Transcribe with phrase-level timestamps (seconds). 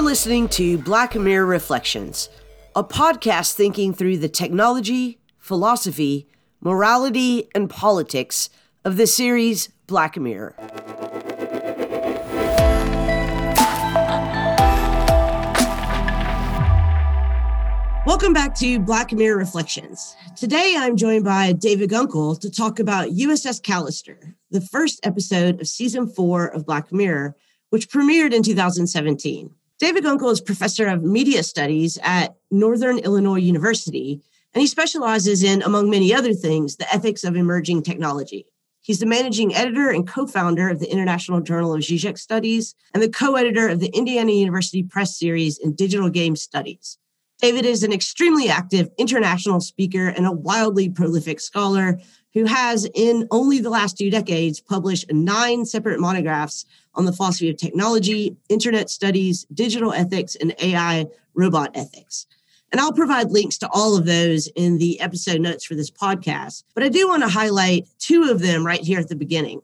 [0.00, 2.30] You're listening to Black Mirror Reflections,
[2.74, 6.26] a podcast thinking through the technology, philosophy,
[6.62, 8.48] morality, and politics
[8.82, 10.54] of the series Black Mirror.
[18.06, 20.16] Welcome back to Black Mirror Reflections.
[20.34, 25.68] Today I'm joined by David Gunkel to talk about USS Callister, the first episode of
[25.68, 27.36] season four of Black Mirror,
[27.68, 29.54] which premiered in 2017.
[29.80, 34.20] David Gunkel is professor of media studies at Northern Illinois University,
[34.52, 38.44] and he specializes in, among many other things, the ethics of emerging technology.
[38.82, 43.02] He's the managing editor and co founder of the International Journal of Zizek Studies and
[43.02, 46.98] the co editor of the Indiana University Press series in Digital Game Studies.
[47.40, 51.98] David is an extremely active international speaker and a wildly prolific scholar
[52.34, 57.50] who has, in only the last two decades, published nine separate monographs on the philosophy
[57.50, 62.26] of technology, internet studies, digital ethics, and AI robot ethics.
[62.72, 66.62] And I'll provide links to all of those in the episode notes for this podcast.
[66.74, 69.62] But I do want to highlight two of them right here at the beginning.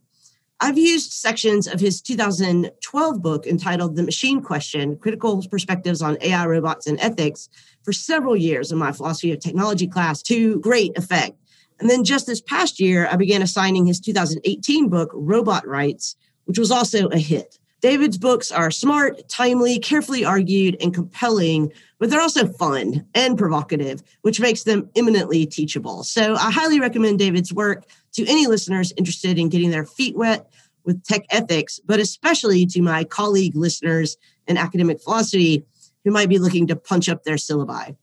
[0.58, 6.46] I've used sections of his 2012 book entitled The Machine Question Critical Perspectives on AI,
[6.46, 7.50] Robots, and Ethics
[7.84, 11.38] for several years in my philosophy of technology class to great effect.
[11.78, 16.16] And then just this past year, I began assigning his 2018 book, Robot Rights,
[16.46, 17.58] which was also a hit.
[17.82, 24.02] David's books are smart, timely, carefully argued, and compelling, but they're also fun and provocative,
[24.22, 26.02] which makes them eminently teachable.
[26.02, 30.50] So I highly recommend David's work to any listeners interested in getting their feet wet
[30.84, 34.16] with tech ethics, but especially to my colleague listeners
[34.46, 35.64] in academic philosophy
[36.04, 37.96] who might be looking to punch up their syllabi.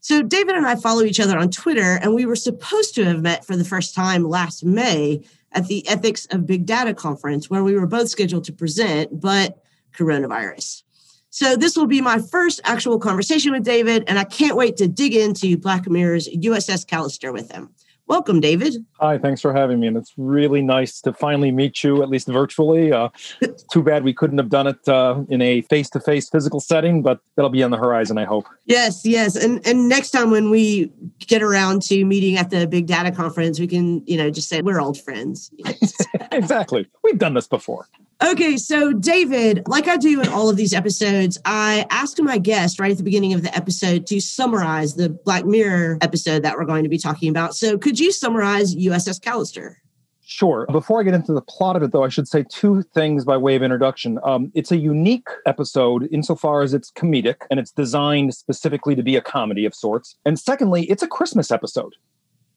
[0.00, 3.20] So, David and I follow each other on Twitter, and we were supposed to have
[3.20, 5.22] met for the first time last May
[5.52, 9.62] at the Ethics of Big Data conference, where we were both scheduled to present, but
[9.96, 10.82] coronavirus.
[11.30, 14.88] So, this will be my first actual conversation with David, and I can't wait to
[14.88, 17.70] dig into Black Mirror's USS Callister with him.
[18.10, 18.74] Welcome, David.
[18.98, 19.86] Hi, thanks for having me.
[19.86, 22.92] And it's really nice to finally meet you, at least virtually.
[22.92, 23.08] Uh,
[23.72, 27.02] too bad we couldn't have done it uh, in a face to face physical setting,
[27.02, 28.48] but that'll be on the horizon, I hope.
[28.64, 29.36] Yes, yes.
[29.36, 33.60] And, and next time when we get around to meeting at the big data conference,
[33.60, 35.52] we can, you know, just say we're old friends.
[36.32, 36.88] exactly.
[37.04, 37.86] We've done this before.
[38.22, 42.78] Okay, so David, like I do in all of these episodes, I ask my guest
[42.78, 46.66] right at the beginning of the episode to summarize the Black Mirror episode that we're
[46.66, 47.56] going to be talking about.
[47.56, 49.76] So, could you summarize USS Callister?
[50.20, 50.66] Sure.
[50.70, 53.38] Before I get into the plot of it, though, I should say two things by
[53.38, 54.18] way of introduction.
[54.22, 59.16] Um, it's a unique episode insofar as it's comedic and it's designed specifically to be
[59.16, 60.16] a comedy of sorts.
[60.24, 61.94] And secondly, it's a Christmas episode.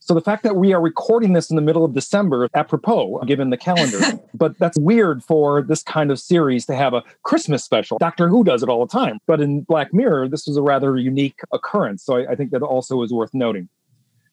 [0.05, 3.51] So the fact that we are recording this in the middle of December, apropos, given
[3.51, 3.99] the calendar,
[4.33, 7.97] but that's weird for this kind of series to have a Christmas special.
[7.99, 9.19] Doctor Who does it all the time.
[9.27, 12.03] But in Black Mirror, this was a rather unique occurrence.
[12.03, 13.69] So I, I think that also is worth noting.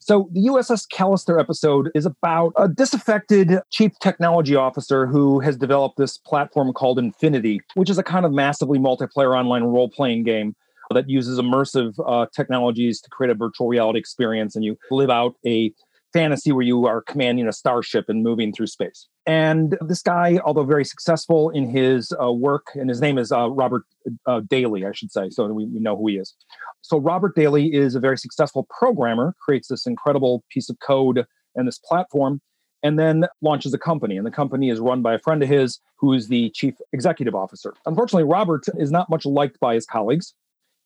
[0.01, 5.99] So the USS Callister episode is about a disaffected chief technology officer who has developed
[5.99, 10.57] this platform called Infinity, which is a kind of massively multiplayer online role-playing game
[10.95, 15.34] that uses immersive uh, technologies to create a virtual reality experience and you live out
[15.47, 15.73] a
[16.12, 19.06] fantasy where you are commanding a starship and moving through space.
[19.27, 23.49] And this guy, although very successful in his uh, work, and his name is uh,
[23.49, 23.84] Robert
[24.27, 26.34] uh, Daly, I should say, so we, we know who he is.
[26.83, 31.25] So, Robert Daly is a very successful programmer, creates this incredible piece of code
[31.55, 32.41] and this platform,
[32.83, 34.17] and then launches a company.
[34.17, 37.34] And the company is run by a friend of his who is the chief executive
[37.34, 37.75] officer.
[37.87, 40.34] Unfortunately, Robert is not much liked by his colleagues.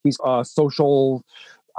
[0.04, 1.25] He's a social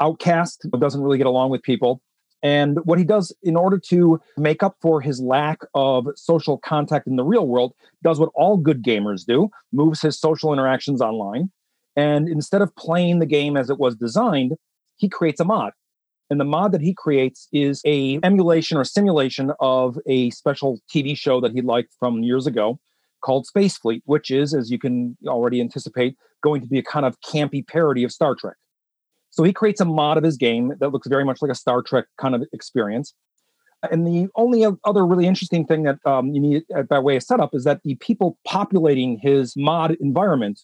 [0.01, 2.01] outcast, doesn't really get along with people.
[2.43, 7.07] And what he does in order to make up for his lack of social contact
[7.07, 11.49] in the real world, does what all good gamers do moves his social interactions online.
[11.95, 14.53] And instead of playing the game as it was designed,
[14.97, 15.71] he creates a mod.
[16.29, 21.15] And the mod that he creates is a emulation or simulation of a special TV
[21.17, 22.79] show that he liked from years ago
[23.21, 27.05] called Space Fleet, which is, as you can already anticipate, going to be a kind
[27.05, 28.55] of campy parody of Star Trek.
[29.31, 31.81] So he creates a mod of his game that looks very much like a Star
[31.81, 33.13] Trek kind of experience.
[33.91, 37.23] And the only other really interesting thing that um, you need uh, by way of
[37.23, 40.61] setup is that the people populating his mod environment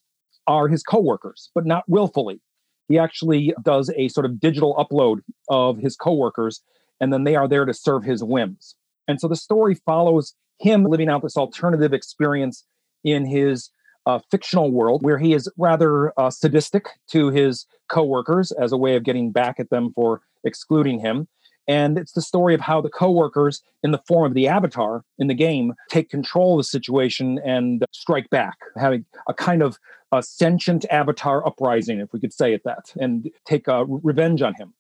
[0.48, 2.40] are his coworkers, but not willfully.
[2.88, 5.20] He actually does a sort of digital upload
[5.50, 6.62] of his coworkers,
[7.00, 8.76] and then they are there to serve his whims.
[9.08, 12.66] And so the story follows him living out this alternative experience
[13.04, 13.70] in his
[14.06, 18.96] uh, fictional world where he is rather uh, sadistic to his coworkers as a way
[18.96, 21.28] of getting back at them for excluding him.
[21.68, 25.28] And it's the story of how the coworkers in the form of the avatar in
[25.28, 29.78] the game take control of the situation and strike back, having a kind of
[30.12, 34.54] a sentient avatar uprising, if we could say it that, and take uh, revenge on
[34.56, 34.74] him.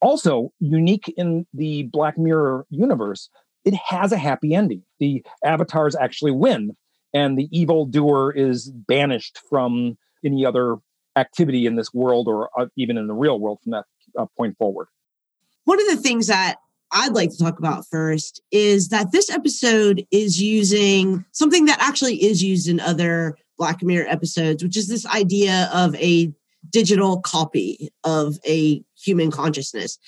[0.00, 3.28] Also, unique in the Black Mirror universe,
[3.64, 4.82] it has a happy ending.
[4.98, 6.76] The avatars actually win,
[7.14, 10.76] and the evil doer is banished from any other
[11.16, 13.84] activity in this world or uh, even in the real world from that
[14.18, 14.88] uh, point forward.
[15.64, 16.56] One of the things that
[16.90, 22.22] I'd like to talk about first is that this episode is using something that actually
[22.22, 26.32] is used in other Black Mirror episodes, which is this idea of a
[26.70, 29.98] digital copy of a human consciousness.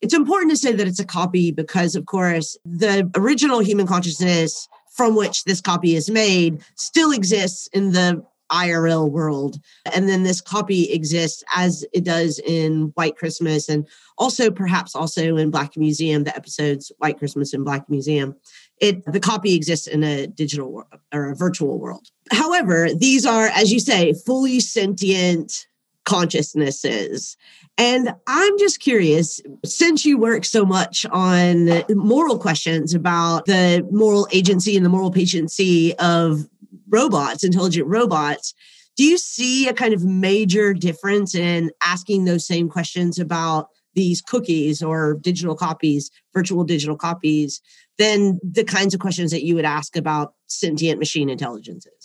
[0.00, 4.66] It's important to say that it's a copy because, of course, the original human consciousness
[5.00, 9.56] from which this copy is made still exists in the IRL world.
[9.94, 13.88] And then this copy exists as it does in White Christmas and
[14.18, 18.36] also perhaps also in Black Museum, the episodes White Christmas and Black Museum.
[18.78, 22.06] It the copy exists in a digital or a virtual world.
[22.30, 25.66] However, these are, as you say, fully sentient
[26.04, 27.36] consciousnesses.
[27.78, 34.28] And I'm just curious, since you work so much on moral questions about the moral
[34.32, 36.48] agency and the moral patiency of
[36.88, 38.54] robots, intelligent robots,
[38.96, 44.20] do you see a kind of major difference in asking those same questions about these
[44.20, 47.60] cookies or digital copies, virtual digital copies,
[47.98, 51.99] than the kinds of questions that you would ask about sentient machine intelligences?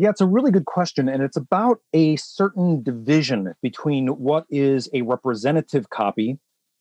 [0.00, 1.10] Yeah, it's a really good question.
[1.10, 6.38] And it's about a certain division between what is a representative copy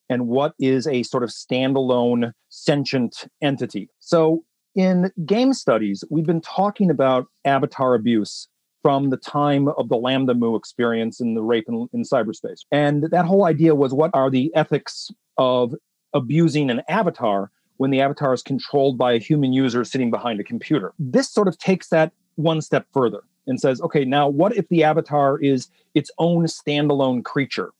[0.09, 3.89] and what is a sort of standalone sentient entity.
[3.99, 8.47] So, in game studies, we've been talking about avatar abuse
[8.83, 12.59] from the time of the LambdaMOO experience in the rape in, in cyberspace.
[12.71, 15.75] And that whole idea was what are the ethics of
[16.13, 20.43] abusing an avatar when the avatar is controlled by a human user sitting behind a
[20.45, 20.93] computer?
[20.97, 24.83] This sort of takes that one step further and says, okay, now what if the
[24.83, 27.71] avatar is its own standalone creature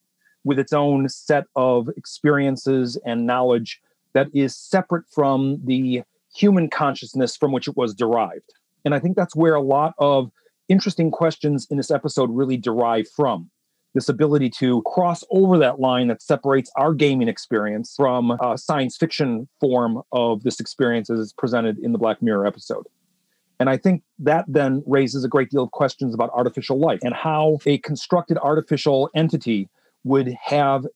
[0.44, 3.81] with its own set of experiences and knowledge
[4.13, 6.01] that is separate from the
[6.35, 8.53] human consciousness from which it was derived.
[8.85, 10.31] And I think that's where a lot of
[10.67, 13.50] interesting questions in this episode really derive from
[13.95, 18.95] this ability to cross over that line that separates our gaming experience from a science
[18.95, 22.85] fiction form of this experience as it's presented in the Black Mirror episode.
[23.59, 27.13] And I think that then raises a great deal of questions about artificial life and
[27.13, 29.67] how a constructed artificial entity
[30.06, 30.88] would have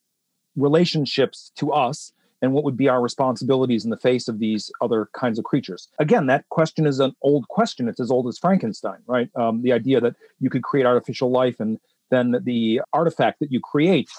[0.56, 5.10] relationships to us and what would be our responsibilities in the face of these other
[5.14, 5.90] kinds of creatures.
[6.00, 7.88] Again that question is an old question.
[7.88, 9.30] It's as old as frankenstein right?
[9.36, 11.80] Um, the idea that you could create artificial life and
[12.12, 14.10] then the artifact that you create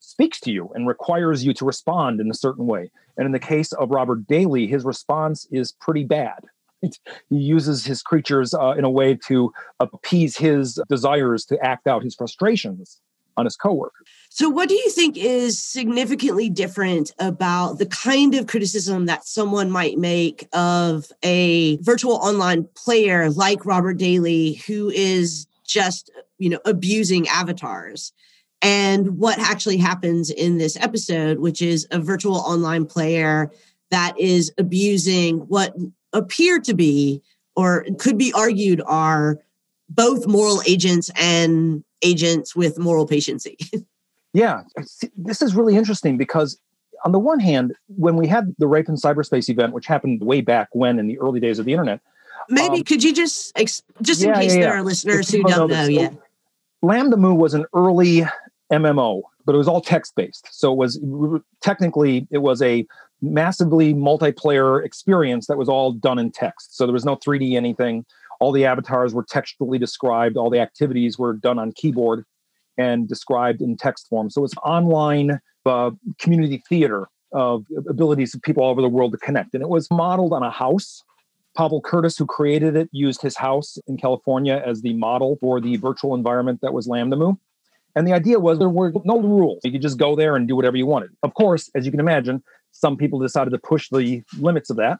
[0.00, 2.90] speaks to you and requires you to respond in a certain way.
[3.16, 6.46] And in the case of robert daly his response is pretty bad
[6.82, 12.02] he uses his creatures uh, in a way to appease his desires to act out
[12.02, 13.00] his frustrations
[13.36, 14.06] on his coworkers.
[14.28, 19.70] So, what do you think is significantly different about the kind of criticism that someone
[19.70, 26.60] might make of a virtual online player like Robert Daly, who is just, you know,
[26.64, 28.12] abusing avatars?
[28.60, 33.50] And what actually happens in this episode, which is a virtual online player
[33.90, 35.74] that is abusing what
[36.12, 37.22] appear to be
[37.56, 39.38] or could be argued are
[39.88, 43.56] both moral agents and agents with moral patiency.
[44.32, 44.62] yeah,
[45.16, 46.58] this is really interesting because
[47.04, 50.40] on the one hand, when we had the rape in cyberspace event, which happened way
[50.40, 52.00] back when in the early days of the internet,
[52.48, 55.82] maybe um, could you just just in case yeah, there are listeners who don't know,
[55.82, 56.14] know yet?
[56.84, 58.24] LambdaMOO was an early
[58.72, 60.48] MMO, but it was all text based.
[60.50, 61.00] So it was
[61.60, 62.86] technically it was a
[63.20, 66.76] massively multiplayer experience that was all done in text.
[66.76, 68.04] So there was no 3D anything.
[68.40, 70.36] All the avatars were textually described.
[70.36, 72.24] All the activities were done on keyboard
[72.76, 74.30] and described in text form.
[74.30, 79.18] So it's online uh, community theater of abilities of people all over the world to
[79.18, 79.54] connect.
[79.54, 81.04] And it was modeled on a house.
[81.56, 85.76] Pavel curtis who created it used his house in california as the model for the
[85.76, 87.38] virtual environment that was LambdaMOO
[87.94, 90.56] and the idea was there were no rules you could just go there and do
[90.56, 94.22] whatever you wanted of course as you can imagine some people decided to push the
[94.38, 94.98] limits of that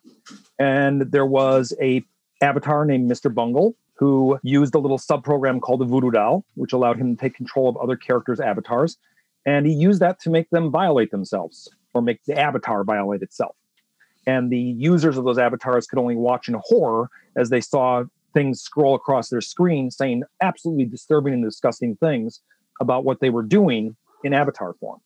[0.58, 2.02] and there was a
[2.42, 3.32] avatar named Mr.
[3.32, 7.34] Bungle, who used a little subprogram called the Voodoo Doll, which allowed him to take
[7.34, 8.98] control of other characters' avatars.
[9.46, 13.56] And he used that to make them violate themselves or make the avatar violate itself.
[14.26, 18.60] And the users of those avatars could only watch in horror as they saw things
[18.60, 22.40] scroll across their screen saying absolutely disturbing and disgusting things
[22.82, 25.00] about what they were doing in avatar form.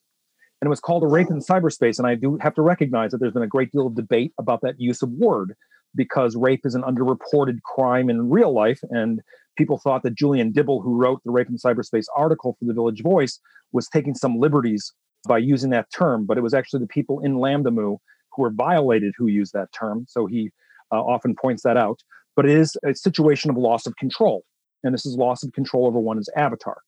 [0.60, 1.98] and it was called a rape in cyberspace.
[1.98, 4.62] And I do have to recognize that there's been a great deal of debate about
[4.62, 5.54] that use of word
[5.94, 8.80] because rape is an underreported crime in real life.
[8.90, 9.20] And
[9.56, 13.02] people thought that Julian Dibbell, who wrote the Rape in Cyberspace article for the Village
[13.02, 13.38] Voice,
[13.72, 14.92] was taking some liberties
[15.28, 16.26] by using that term.
[16.26, 17.98] But it was actually the people in LambdaMOO
[18.32, 20.06] who were violated who used that term.
[20.08, 20.50] So he
[20.92, 22.00] uh, often points that out.
[22.34, 24.44] But it is a situation of loss of control.
[24.84, 26.78] And this is loss of control over one's avatar.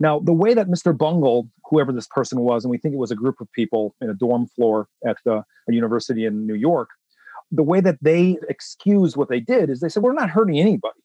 [0.00, 0.96] Now, the way that Mr.
[0.96, 4.10] Bungle, whoever this person was, and we think it was a group of people in
[4.10, 6.90] a dorm floor at a university in New York,
[7.50, 10.98] the way that they excuse what they did is they said, We're not hurting anybody.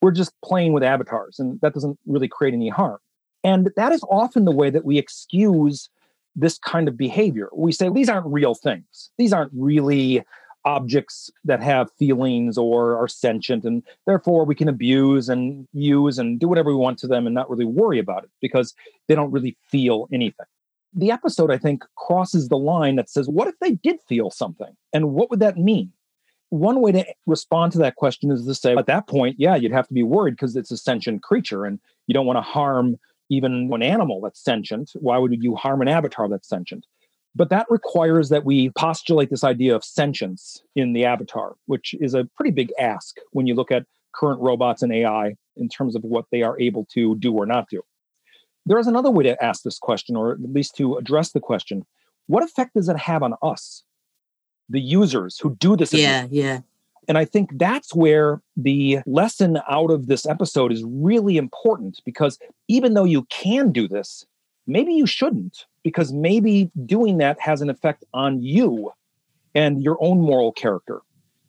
[0.00, 2.98] We're just playing with avatars, and that doesn't really create any harm.
[3.44, 5.90] And that is often the way that we excuse
[6.34, 7.48] this kind of behavior.
[7.54, 9.10] We say, These aren't real things.
[9.18, 10.22] These aren't really
[10.64, 16.38] objects that have feelings or are sentient and therefore we can abuse and use and
[16.38, 18.74] do whatever we want to them and not really worry about it because
[19.08, 20.46] they don't really feel anything.
[20.92, 24.74] The episode i think crosses the line that says what if they did feel something?
[24.92, 25.92] And what would that mean?
[26.50, 29.72] One way to respond to that question is to say at that point yeah you'd
[29.72, 32.98] have to be worried because it's a sentient creature and you don't want to harm
[33.30, 34.90] even an animal that's sentient.
[34.94, 36.84] Why would you harm an avatar that's sentient
[37.34, 42.14] but that requires that we postulate this idea of sentience in the avatar, which is
[42.14, 46.02] a pretty big ask when you look at current robots and AI in terms of
[46.02, 47.82] what they are able to do or not do.
[48.66, 51.84] There is another way to ask this question, or at least to address the question
[52.26, 53.82] what effect does it have on us,
[54.68, 55.92] the users who do this?
[55.92, 56.60] Yeah, yeah.
[57.08, 62.38] And I think that's where the lesson out of this episode is really important because
[62.68, 64.24] even though you can do this,
[64.68, 68.92] maybe you shouldn't because maybe doing that has an effect on you
[69.54, 71.00] and your own moral character.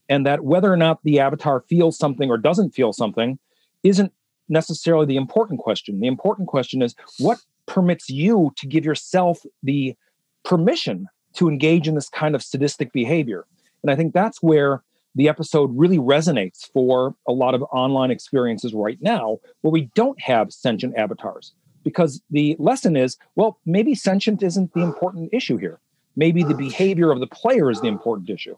[0.09, 3.39] And that whether or not the avatar feels something or doesn't feel something
[3.83, 4.11] isn't
[4.49, 5.99] necessarily the important question.
[5.99, 9.95] The important question is what permits you to give yourself the
[10.43, 13.45] permission to engage in this kind of sadistic behavior.
[13.83, 14.83] And I think that's where
[15.15, 20.19] the episode really resonates for a lot of online experiences right now where we don't
[20.21, 25.79] have sentient avatars because the lesson is well, maybe sentient isn't the important issue here.
[26.15, 28.57] Maybe the behavior of the player is the important issue.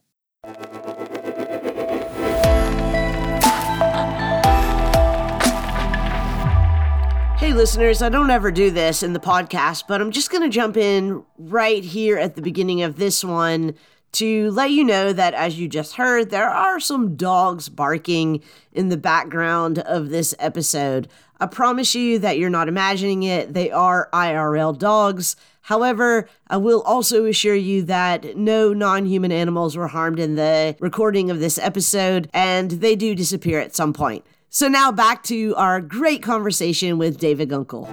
[7.37, 10.49] Hey, listeners, I don't ever do this in the podcast, but I'm just going to
[10.49, 13.75] jump in right here at the beginning of this one
[14.13, 18.89] to let you know that, as you just heard, there are some dogs barking in
[18.89, 21.09] the background of this episode.
[21.43, 23.53] I promise you that you're not imagining it.
[23.53, 25.35] They are IRL dogs.
[25.63, 30.77] However, I will also assure you that no non human animals were harmed in the
[30.79, 34.25] recording of this episode, and they do disappear at some point.
[34.49, 37.89] So, now back to our great conversation with David Gunkel.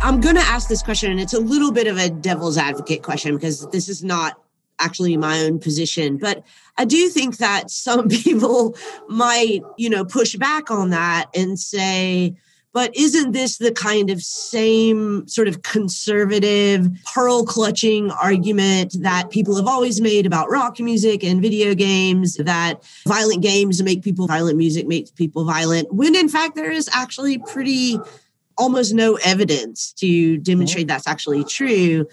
[0.00, 3.02] I'm going to ask this question, and it's a little bit of a devil's advocate
[3.02, 4.40] question because this is not
[4.78, 6.16] actually my own position.
[6.16, 6.44] But
[6.78, 8.76] I do think that some people
[9.08, 12.36] might, you know, push back on that and say,
[12.76, 19.56] but isn't this the kind of same sort of conservative, pearl clutching argument that people
[19.56, 24.58] have always made about rock music and video games that violent games make people violent,
[24.58, 27.98] music makes people violent, when in fact there is actually pretty
[28.58, 30.42] almost no evidence to mm-hmm.
[30.42, 32.06] demonstrate that's actually true.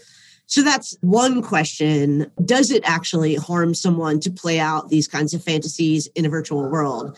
[0.53, 2.31] So that's one question.
[2.45, 6.69] Does it actually harm someone to play out these kinds of fantasies in a virtual
[6.69, 7.17] world?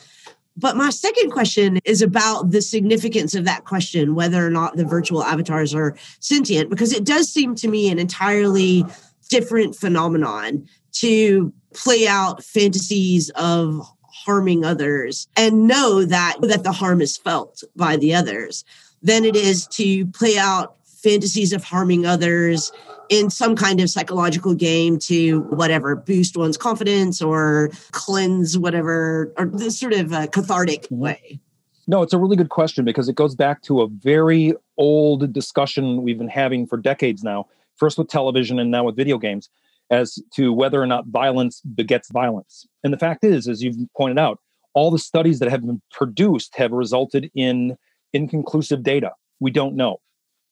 [0.56, 4.86] But my second question is about the significance of that question, whether or not the
[4.86, 8.86] virtual avatars are sentient, because it does seem to me an entirely
[9.30, 13.86] different phenomenon to play out fantasies of
[14.26, 18.64] harming others and know that that the harm is felt by the others
[19.02, 22.72] than it is to play out fantasies of harming others
[23.10, 29.46] in some kind of psychological game to whatever boost one's confidence or cleanse whatever or
[29.46, 30.98] this sort of a cathartic mm-hmm.
[30.98, 31.40] way
[31.88, 36.02] no it's a really good question because it goes back to a very old discussion
[36.02, 37.46] we've been having for decades now
[37.78, 39.50] first with television and now with video games
[39.92, 44.18] as to whether or not violence begets violence and the fact is as you've pointed
[44.18, 44.40] out
[44.76, 47.78] all the studies that have been produced have resulted in
[48.14, 49.14] inconclusive data.
[49.40, 49.98] We don't know.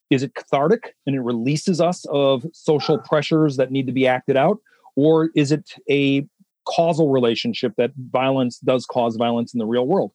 [0.10, 4.38] Is it cathartic and it releases us of social pressures that need to be acted
[4.38, 4.60] out?
[4.96, 6.26] Or is it a
[6.68, 10.12] causal relationship that violence does cause violence in the real world?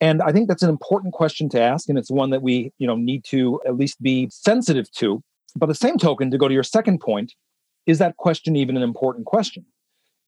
[0.00, 2.86] And I think that's an important question to ask, and it's one that we, you
[2.86, 5.22] know, need to at least be sensitive to.
[5.56, 7.34] By the same token, to go to your second point,
[7.86, 9.64] is that question even an important question?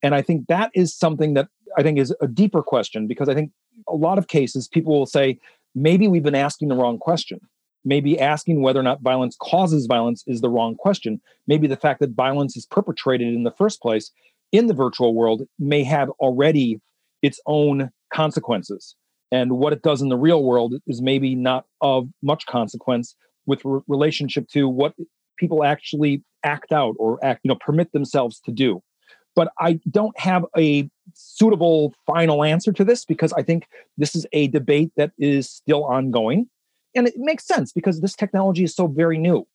[0.02, 3.35] And I think that is something that I think is a deeper question because I
[3.35, 3.52] think
[3.87, 5.38] a lot of cases people will say
[5.75, 7.40] maybe we've been asking the wrong question.
[7.84, 11.20] Maybe asking whether or not violence causes violence is the wrong question.
[11.46, 14.10] Maybe the fact that violence is perpetrated in the first place
[14.52, 16.80] in the virtual world may have already
[17.22, 18.94] its own consequences.
[19.32, 23.14] And what it does in the real world is maybe not of much consequence
[23.46, 24.94] with re- relationship to what
[25.38, 28.82] people actually act out or act, you know, permit themselves to do.
[29.37, 34.26] But I don't have a suitable final answer to this because I think this is
[34.32, 36.49] a debate that is still ongoing.
[36.94, 39.47] And it makes sense because this technology is so very new.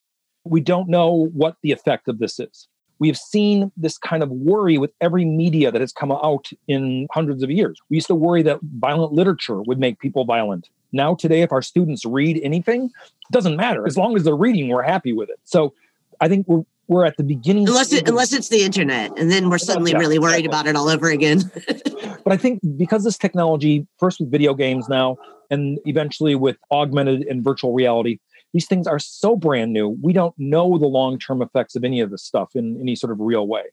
[0.44, 2.68] We don't know what the effect of this is.
[2.98, 7.44] We've seen this kind of worry with every media that has come out in hundreds
[7.44, 7.78] of years.
[7.90, 10.70] We used to worry that violent literature would make people violent.
[10.94, 13.86] Now, today, if our students read anything, it doesn't matter.
[13.86, 15.40] As long as they're reading, we're happy with it.
[15.44, 15.74] So
[16.22, 19.50] I think we're we're at the beginning unless it, unless it's the internet and then
[19.50, 20.48] we're suddenly yeah, really worried exactly.
[20.48, 21.52] about it all over again
[22.26, 25.16] but i think because this technology first with video games now
[25.50, 28.20] and eventually with augmented and virtual reality
[28.56, 32.10] these things are so brand new we don't know the long-term effects of any of
[32.10, 33.64] this stuff in any sort of real way.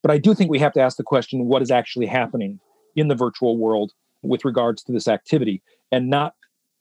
[0.00, 2.60] But i do think we have to ask the question what is actually happening
[2.94, 5.60] in the virtual world with regards to this activity?
[5.90, 6.34] And not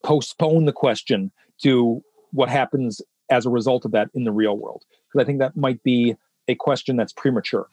[0.04, 1.32] postpone the question
[1.64, 3.02] to what happens
[3.32, 4.84] as a result of that in the real world.
[5.08, 6.16] Because i think that might be
[6.48, 7.68] a question that's premature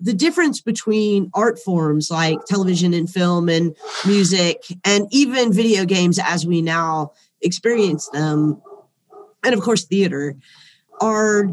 [0.00, 3.76] the difference between art forms like television and film and
[4.06, 8.60] music and even video games as we now experience them
[9.44, 10.36] and of course theater
[11.00, 11.48] are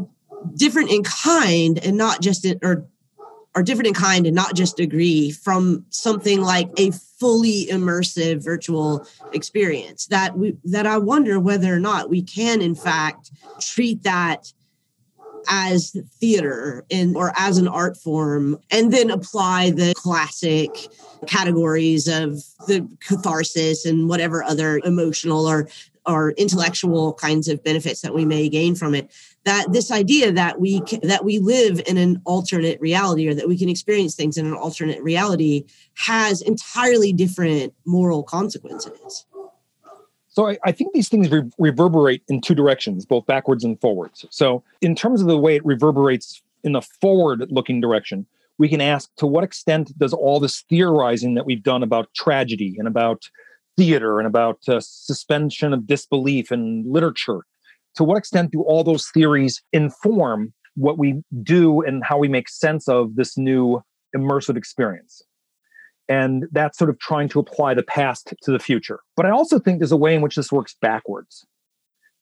[0.54, 2.86] different in kind and not just in, or
[3.54, 9.06] are different in kind and not just degree from something like a fully immersive virtual
[9.32, 14.52] experience that we that I wonder whether or not we can in fact treat that
[15.48, 20.70] as theater in or as an art form and then apply the classic
[21.26, 25.68] categories of the catharsis and whatever other emotional or
[26.06, 29.10] or intellectual kinds of benefits that we may gain from it
[29.44, 33.56] that this idea that we that we live in an alternate reality or that we
[33.56, 39.26] can experience things in an alternate reality has entirely different moral consequences
[40.38, 44.24] so I, I think these things re- reverberate in two directions, both backwards and forwards.
[44.30, 48.24] So in terms of the way it reverberates in the forward-looking direction,
[48.56, 52.76] we can ask to what extent does all this theorizing that we've done about tragedy
[52.78, 53.28] and about
[53.76, 57.40] theater and about uh, suspension of disbelief and literature
[57.96, 62.48] to what extent do all those theories inform what we do and how we make
[62.48, 63.82] sense of this new
[64.16, 65.20] immersive experience
[66.08, 69.00] and that's sort of trying to apply the past to the future.
[69.16, 71.46] But I also think there's a way in which this works backwards.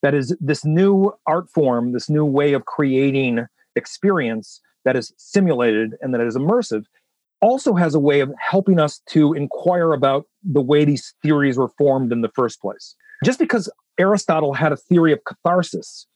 [0.02, 3.46] That is, this new art form, this new way of creating
[3.76, 6.84] experience that is simulated and that is immersive,
[7.40, 11.70] also has a way of helping us to inquire about the way these theories were
[11.78, 12.94] formed in the first place.
[13.24, 16.06] Just because Aristotle had a theory of catharsis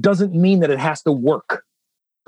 [0.00, 1.64] doesn't mean that it has to work.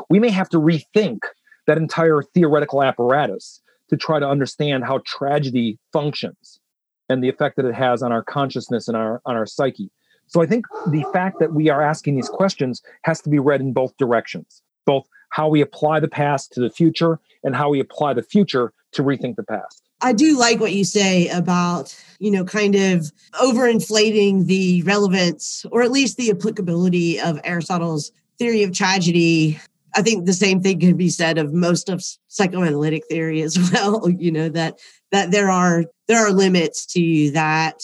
[0.09, 1.21] We may have to rethink
[1.67, 6.61] that entire theoretical apparatus to try to understand how tragedy functions
[7.09, 9.91] and the effect that it has on our consciousness and our on our psyche.
[10.27, 13.61] So I think the fact that we are asking these questions has to be read
[13.61, 17.79] in both directions, both how we apply the past to the future and how we
[17.79, 19.83] apply the future to rethink the past.
[20.01, 25.83] I do like what you say about, you know, kind of overinflating the relevance or
[25.83, 29.59] at least the applicability of Aristotle's theory of tragedy
[29.97, 34.09] I think the same thing can be said of most of psychoanalytic theory as well.
[34.11, 34.79] You know that
[35.13, 37.83] that there are there are limits to that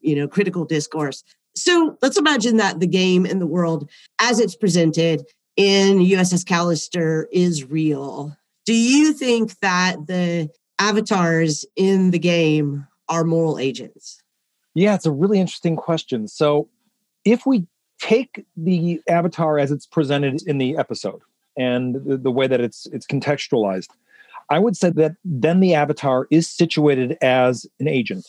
[0.00, 1.22] you know critical discourse.
[1.54, 5.22] So let's imagine that the game and the world as it's presented
[5.56, 8.36] in USS Callister is real.
[8.64, 10.48] Do you think that the
[10.78, 14.22] avatars in the game are moral agents?
[14.74, 16.26] Yeah, it's a really interesting question.
[16.26, 16.68] So
[17.24, 17.66] if we
[18.00, 21.20] take the avatar as it's presented in the episode,
[21.56, 23.88] and the, the way that it's it's contextualized.
[24.50, 28.26] I would say that then the avatar is situated as an agent,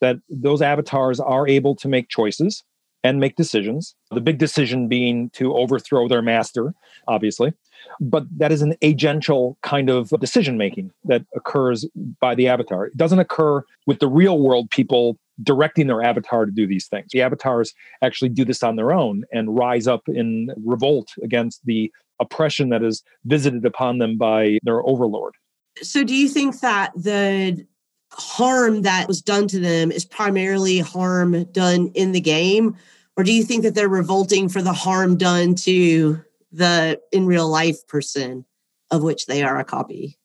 [0.00, 2.62] that those avatars are able to make choices
[3.02, 3.94] and make decisions.
[4.10, 6.74] The big decision being to overthrow their master,
[7.08, 7.52] obviously.
[7.98, 11.86] But that is an agential kind of decision making that occurs
[12.20, 12.86] by the avatar.
[12.86, 17.08] It doesn't occur with the real world people directing their avatar to do these things.
[17.12, 21.92] The avatars actually do this on their own and rise up in revolt against the
[22.20, 25.34] oppression that is visited upon them by their overlord.
[25.82, 27.66] So, do you think that the
[28.12, 32.76] harm that was done to them is primarily harm done in the game?
[33.16, 36.20] Or do you think that they're revolting for the harm done to
[36.52, 38.44] the in real life person
[38.90, 40.18] of which they are a copy?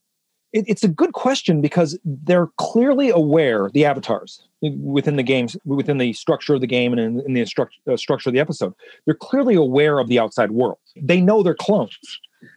[0.56, 5.98] It, it's a good question because they're clearly aware, the avatars within the games, within
[5.98, 8.74] the structure of the game and in, in the instruct, uh, structure of the episode,
[9.06, 10.78] they're clearly aware of the outside world.
[10.96, 11.98] They know they're clones.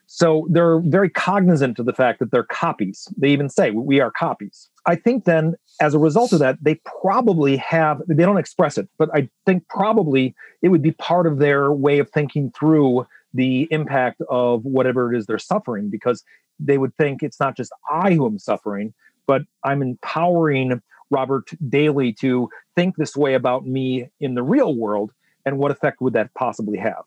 [0.06, 3.08] So they're very cognizant of the fact that they're copies.
[3.16, 4.68] They even say, we are copies.
[4.86, 8.88] I think then, as a result of that, they probably have, they don't express it,
[8.96, 13.66] but I think probably it would be part of their way of thinking through the
[13.70, 16.24] impact of whatever it is they're suffering because
[16.58, 18.94] they would think it's not just I who am suffering,
[19.26, 25.12] but I'm empowering Robert Daly to think this way about me in the real world.
[25.46, 27.04] And what effect would that possibly have?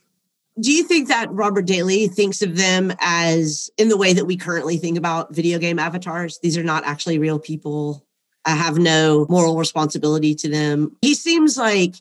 [0.59, 4.35] Do you think that Robert Daly thinks of them as in the way that we
[4.35, 6.39] currently think about video game avatars?
[6.39, 8.05] These are not actually real people.
[8.45, 10.95] I have no moral responsibility to them.
[11.01, 11.95] He seems like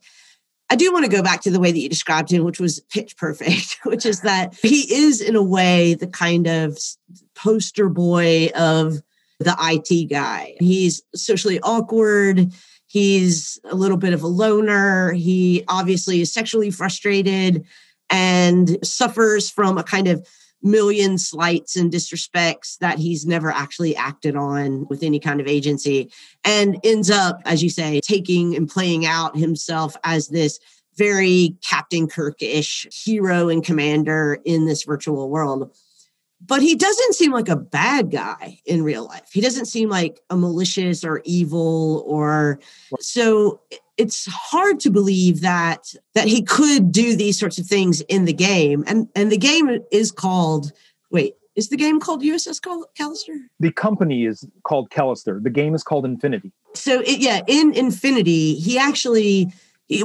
[0.71, 2.81] I do want to go back to the way that you described him, which was
[2.91, 6.79] pitch perfect, which is that he is, in a way, the kind of
[7.35, 9.03] poster boy of
[9.41, 10.55] the IT guy.
[10.61, 12.53] He's socially awkward.
[12.87, 15.13] He's a little bit of a loner.
[15.13, 17.65] He obviously is sexually frustrated
[18.09, 20.27] and suffers from a kind of
[20.63, 26.11] million slights and disrespects that he's never actually acted on with any kind of agency
[26.45, 30.61] and ends up as you say taking and playing out himself as this
[30.97, 35.75] very captain kirk-ish hero and commander in this virtual world.
[36.45, 39.29] But he doesn't seem like a bad guy in real life.
[39.33, 42.61] He doesn't seem like a malicious or evil or
[42.99, 43.61] so
[44.01, 48.33] it's hard to believe that that he could do these sorts of things in the
[48.33, 48.83] game.
[48.87, 50.73] And and the game is called
[51.11, 52.61] wait is the game called uss
[52.99, 53.37] callister?
[53.59, 55.43] The company is called callister.
[55.43, 56.51] The game is called infinity.
[56.75, 59.53] So it, yeah in infinity he actually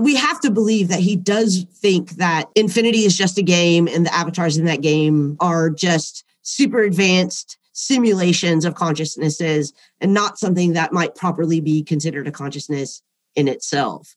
[0.01, 4.05] we have to believe that he does think that infinity is just a game and
[4.05, 10.73] the avatars in that game are just super advanced simulations of consciousnesses and not something
[10.73, 13.01] that might properly be considered a consciousness
[13.35, 14.15] in itself.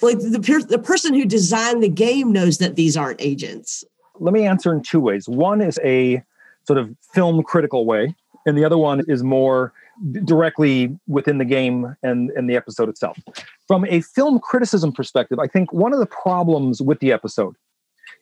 [0.00, 3.84] Like the, per- the person who designed the game knows that these aren't agents.
[4.18, 5.28] Let me answer in two ways.
[5.28, 6.22] One is a
[6.66, 8.14] sort of film critical way,
[8.46, 9.72] and the other one is more
[10.24, 13.18] directly within the game and, and the episode itself.
[13.68, 17.56] From a film criticism perspective, I think one of the problems with the episode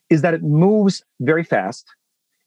[0.09, 1.87] is that it moves very fast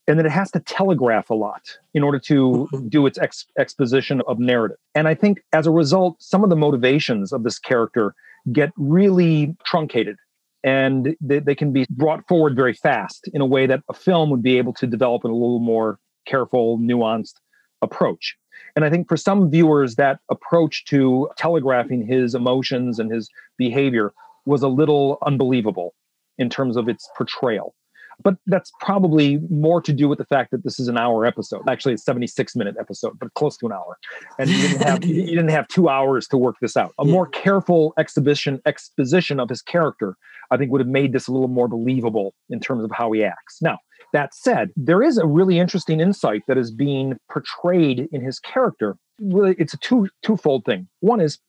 [0.07, 1.61] and that it has to telegraph a lot
[1.93, 2.87] in order to mm-hmm.
[2.89, 4.77] do its ex- exposition of narrative.
[4.95, 8.13] And I think as a result, some of the motivations of this character
[8.51, 10.17] get really truncated
[10.63, 14.29] and they, they can be brought forward very fast in a way that a film
[14.29, 17.35] would be able to develop in a little more careful, nuanced
[17.81, 18.35] approach.
[18.75, 24.13] And I think for some viewers, that approach to telegraphing his emotions and his behavior
[24.45, 25.93] was a little unbelievable
[26.37, 27.75] in terms of its portrayal.
[28.21, 31.61] But that's probably more to do with the fact that this is an hour episode.
[31.69, 33.97] Actually, it's 76 minute episode, but close to an hour.
[34.37, 36.93] And you didn't have you didn't have two hours to work this out.
[36.99, 40.15] A more careful exhibition exposition of his character,
[40.51, 43.23] I think, would have made this a little more believable in terms of how he
[43.23, 43.61] acts.
[43.61, 43.79] Now,
[44.13, 48.97] that said, there is a really interesting insight that is being portrayed in his character.
[49.19, 50.87] Really, it's a two twofold thing.
[50.99, 51.39] One is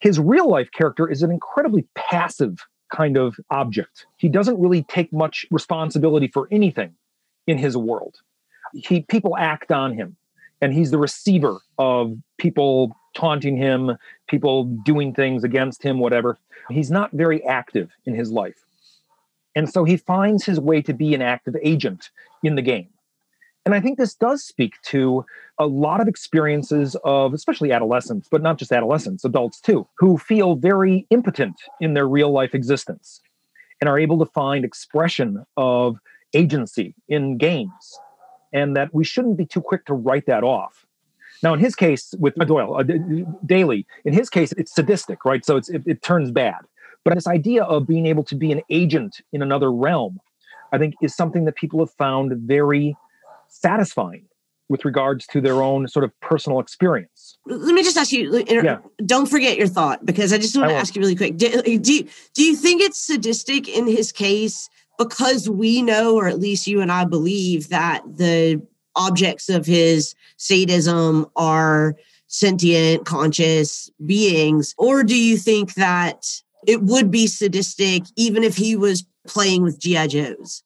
[0.00, 2.58] his real life character is an incredibly passive
[2.92, 4.06] kind of object.
[4.16, 6.94] He doesn't really take much responsibility for anything
[7.46, 8.20] in his world.
[8.74, 10.16] He people act on him
[10.60, 13.96] and he's the receiver of people taunting him,
[14.28, 16.38] people doing things against him, whatever.
[16.70, 18.64] He's not very active in his life.
[19.54, 22.10] And so he finds his way to be an active agent
[22.42, 22.88] in the game.
[23.64, 25.24] And I think this does speak to
[25.58, 30.56] a lot of experiences of, especially adolescents, but not just adolescents, adults too, who feel
[30.56, 33.20] very impotent in their real life existence
[33.80, 35.98] and are able to find expression of
[36.34, 37.98] agency in games.
[38.52, 40.86] And that we shouldn't be too quick to write that off.
[41.42, 42.84] Now, in his case, with Doyle, uh,
[43.46, 45.44] Daly, in his case, it's sadistic, right?
[45.44, 46.60] So it, it turns bad.
[47.04, 50.20] But this idea of being able to be an agent in another realm,
[50.70, 52.96] I think, is something that people have found very
[53.52, 54.26] satisfying
[54.68, 57.36] with regards to their own sort of personal experience.
[57.46, 58.78] Let me just ask you, yeah.
[59.04, 61.36] don't forget your thought because I just want to ask you really quick.
[61.36, 66.26] Do, do, you, do you think it's sadistic in his case because we know, or
[66.26, 68.62] at least you and I believe, that the
[68.96, 71.94] objects of his sadism are
[72.28, 74.74] sentient, conscious beings?
[74.78, 76.26] Or do you think that
[76.66, 80.06] it would be sadistic even if he was playing with G.I.
[80.06, 80.62] Joes?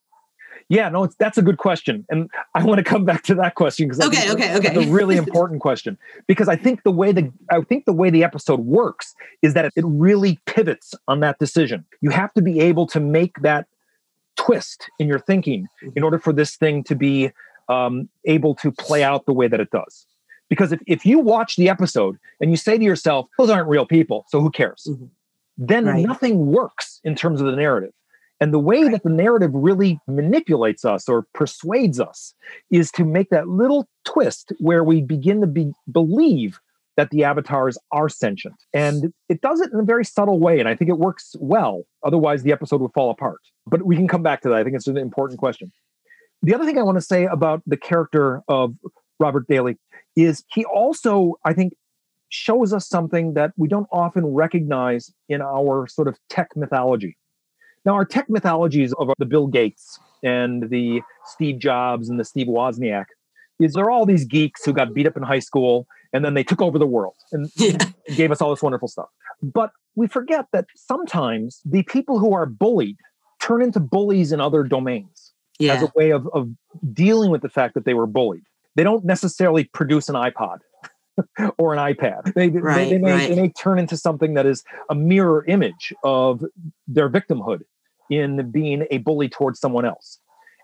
[0.68, 3.86] Yeah, no, that's a good question, and I want to come back to that question
[3.86, 7.32] because okay, okay, okay, it's a really important question because I think the way the
[7.50, 11.84] I think the way the episode works is that it really pivots on that decision.
[12.00, 13.66] You have to be able to make that
[14.36, 17.30] twist in your thinking in order for this thing to be
[17.68, 20.06] um, able to play out the way that it does.
[20.48, 23.86] Because if, if you watch the episode and you say to yourself, those aren't real
[23.86, 24.86] people, so who cares?
[24.88, 25.06] Mm-hmm.
[25.58, 26.06] Then right.
[26.06, 27.92] nothing works in terms of the narrative.
[28.40, 32.34] And the way that the narrative really manipulates us or persuades us
[32.70, 36.60] is to make that little twist where we begin to be, believe
[36.96, 38.56] that the avatars are sentient.
[38.72, 40.60] And it does it in a very subtle way.
[40.60, 41.84] And I think it works well.
[42.04, 43.40] Otherwise, the episode would fall apart.
[43.66, 44.58] But we can come back to that.
[44.58, 45.72] I think it's an important question.
[46.42, 48.74] The other thing I want to say about the character of
[49.18, 49.78] Robert Daly
[50.14, 51.74] is he also, I think,
[52.28, 57.16] shows us something that we don't often recognize in our sort of tech mythology.
[57.86, 62.48] Now, our tech mythologies of the Bill Gates and the Steve Jobs and the Steve
[62.48, 63.04] Wozniak
[63.60, 66.34] is there are all these geeks who got beat up in high school and then
[66.34, 67.78] they took over the world and yeah.
[68.16, 69.06] gave us all this wonderful stuff.
[69.40, 72.96] But we forget that sometimes the people who are bullied
[73.40, 75.74] turn into bullies in other domains yeah.
[75.74, 76.50] as a way of, of
[76.92, 78.42] dealing with the fact that they were bullied.
[78.74, 80.58] They don't necessarily produce an iPod
[81.58, 82.34] or an iPad.
[82.34, 83.28] They, right, they, they, may, right.
[83.28, 86.44] they may turn into something that is a mirror image of
[86.88, 87.60] their victimhood
[88.10, 90.18] in being a bully towards someone else.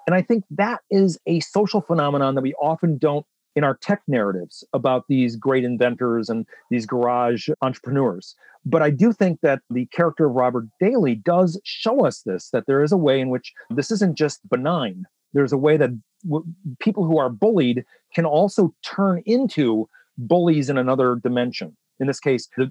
[0.06, 3.24] And I think that is a social phenomenon that we often don't
[3.54, 8.34] in our tech narratives about these great inventors and these garage entrepreneurs.
[8.64, 12.66] But I do think that the character of Robert Daly does show us this that
[12.66, 15.04] there is a way in which this isn't just benign.
[15.32, 15.90] There's a way that
[16.24, 16.46] w-
[16.78, 21.76] people who are bullied can also turn into bullies in another dimension.
[21.98, 22.70] In this case, the,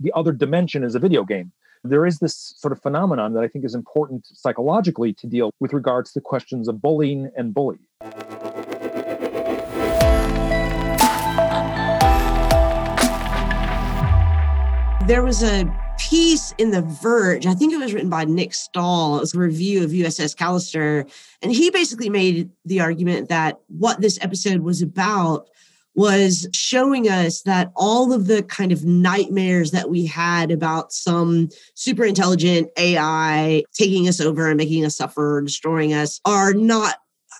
[0.00, 1.52] the other dimension is a video game.
[1.86, 5.74] There is this sort of phenomenon that I think is important psychologically to deal with
[5.74, 7.78] regards to questions of bullying and bully.
[15.06, 19.18] there was a piece in The Verge, I think it was written by Nick Stahl,
[19.18, 21.06] it was a review of USS Callister.
[21.42, 25.50] And he basically made the argument that what this episode was about
[25.94, 31.48] was showing us that all of the kind of nightmares that we had about some
[31.74, 36.96] super intelligent AI taking us over and making us suffer, destroying us, are not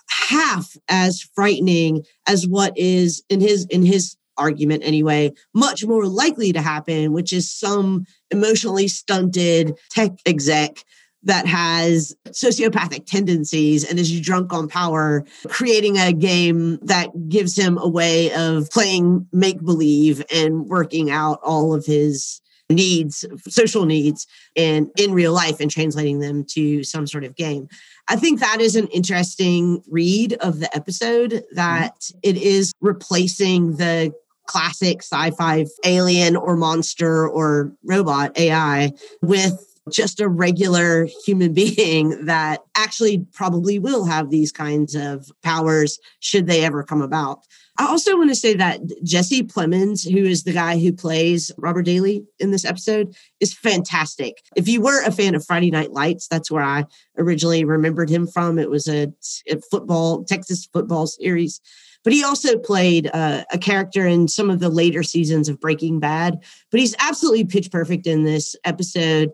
[0.09, 6.51] half as frightening as what is in his in his argument anyway, much more likely
[6.51, 10.83] to happen, which is some emotionally stunted tech exec
[11.25, 17.77] that has sociopathic tendencies and is drunk on power, creating a game that gives him
[17.77, 24.25] a way of playing make believe and working out all of his needs, social needs,
[24.55, 27.67] and in real life and translating them to some sort of game.
[28.07, 34.13] I think that is an interesting read of the episode that it is replacing the
[34.47, 42.61] classic sci-fi alien or monster or robot AI with just a regular human being that
[42.75, 47.39] actually probably will have these kinds of powers should they ever come about.
[47.77, 51.83] I also want to say that Jesse Plemons, who is the guy who plays Robert
[51.83, 54.41] Daly in this episode, is fantastic.
[54.55, 56.85] If you were a fan of Friday Night Lights, that's where I
[57.17, 58.59] originally remembered him from.
[58.59, 59.11] It was a,
[59.49, 61.59] a football, Texas football series
[62.05, 65.99] but he also played uh, a character in some of the later seasons of Breaking
[65.99, 66.39] Bad.
[66.69, 69.31] But he's absolutely pitch perfect in this episode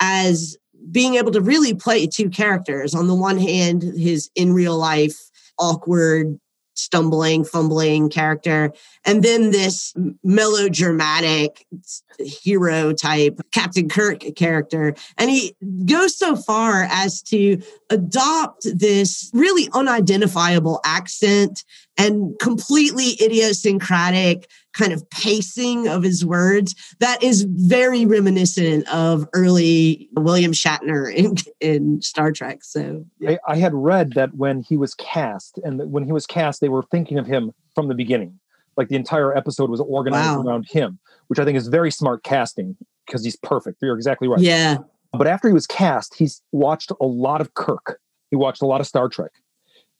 [0.00, 0.56] as
[0.90, 2.94] being able to really play two characters.
[2.94, 5.16] On the one hand, his in real life
[5.58, 6.38] awkward
[6.74, 8.72] stumbling, fumbling character.
[9.04, 11.66] And then this melodramatic
[12.18, 14.94] hero type Captain Kirk character.
[15.18, 17.60] And he goes so far as to
[17.90, 21.64] adopt this really unidentifiable accent
[21.98, 30.08] and completely idiosyncratic kind of pacing of his words that is very reminiscent of early
[30.12, 32.62] William Shatner in, in Star Trek.
[32.62, 36.60] So I, I, had read that when he was cast, and when he was cast,
[36.60, 38.38] they were thinking of him from the beginning.
[38.76, 40.42] Like the entire episode was organized wow.
[40.42, 43.78] around him, which I think is very smart casting because he's perfect.
[43.82, 44.40] You're exactly right.
[44.40, 44.78] Yeah.
[45.12, 47.98] But after he was cast, he's watched a lot of Kirk.
[48.30, 49.32] He watched a lot of Star Trek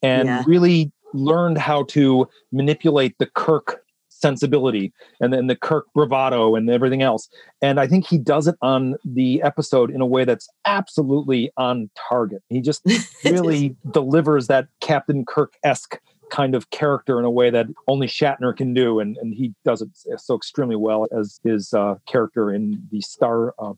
[0.02, 0.44] and yeah.
[0.46, 3.82] really learned how to manipulate the Kirk
[4.20, 7.28] sensibility and then the Kirk bravado and everything else.
[7.62, 11.90] And I think he does it on the episode in a way that's absolutely on
[12.08, 12.42] target.
[12.48, 12.82] He just
[13.24, 15.98] really delivers that Captain Kirk esque
[16.30, 19.00] kind of character in a way that only Shatner can do.
[19.00, 23.54] And, and he does it so extremely well as his uh, character in the Star,
[23.58, 23.74] uh,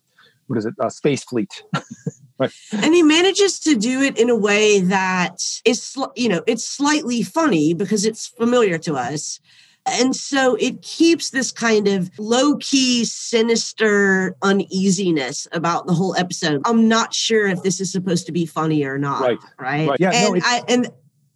[0.46, 1.62] what is it, uh, Space Fleet.
[2.38, 2.52] right.
[2.72, 7.22] And he manages to do it in a way that is, you know, it's slightly
[7.22, 9.40] funny because it's familiar to us
[9.86, 16.62] and so it keeps this kind of low key, sinister uneasiness about the whole episode.
[16.64, 19.22] I'm not sure if this is supposed to be funny or not.
[19.22, 19.38] Right.
[19.58, 19.88] Right.
[19.88, 20.00] right.
[20.00, 20.10] Yeah.
[20.12, 20.88] And, no, I, and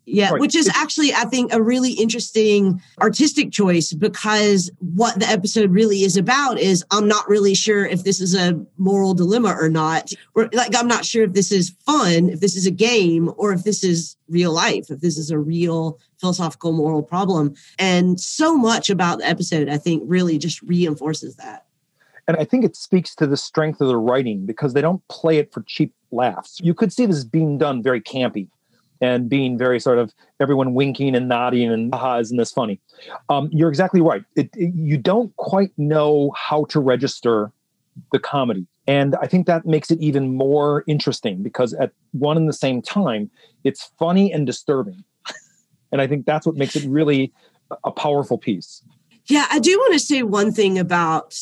[0.09, 5.73] Yeah, which is actually, I think, a really interesting artistic choice because what the episode
[5.73, 9.69] really is about is I'm not really sure if this is a moral dilemma or
[9.69, 10.13] not.
[10.37, 13.53] Or, like, I'm not sure if this is fun, if this is a game, or
[13.53, 17.55] if this is real life, if this is a real philosophical moral problem.
[17.77, 21.67] And so much about the episode, I think, really just reinforces that.
[22.29, 25.39] And I think it speaks to the strength of the writing because they don't play
[25.39, 26.61] it for cheap laughs.
[26.63, 28.49] You could see this being done very campy
[29.01, 32.81] and being very sort of everyone winking and nodding and aha, isn't this funny?
[33.29, 34.25] Um, you're exactly right.
[34.37, 37.53] It, it, you don't quite know how to register
[38.13, 38.67] the comedy.
[38.87, 42.83] And I think that makes it even more interesting because at one and the same
[42.83, 43.31] time,
[43.65, 45.03] it's funny and disturbing.
[45.93, 47.33] and I think that's what makes it really
[47.85, 48.83] a powerful piece.
[49.27, 51.37] Yeah, I do want to say one thing about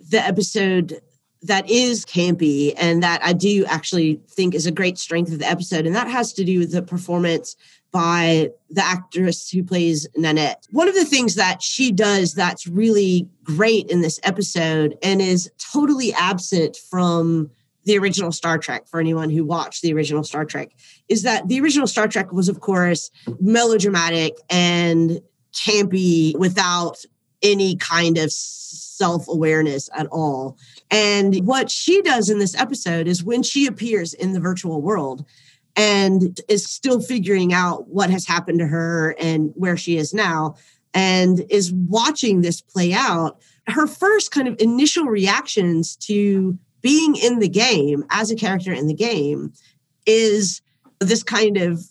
[0.00, 1.02] the episode
[1.42, 5.48] that is campy and that I do actually think is a great strength of the
[5.48, 5.86] episode.
[5.86, 7.56] And that has to do with the performance
[7.92, 10.66] by the actress who plays Nanette.
[10.70, 15.50] One of the things that she does that's really great in this episode and is
[15.58, 17.50] totally absent from
[17.84, 20.70] the original Star Trek for anyone who watched the original Star Trek
[21.08, 25.20] is that the original Star Trek was, of course, melodramatic and
[25.52, 26.98] campy without
[27.42, 30.58] any kind of self awareness at all.
[30.90, 35.24] And what she does in this episode is when she appears in the virtual world
[35.76, 40.56] and is still figuring out what has happened to her and where she is now,
[40.92, 47.38] and is watching this play out, her first kind of initial reactions to being in
[47.38, 49.52] the game as a character in the game
[50.06, 50.60] is
[50.98, 51.84] this kind of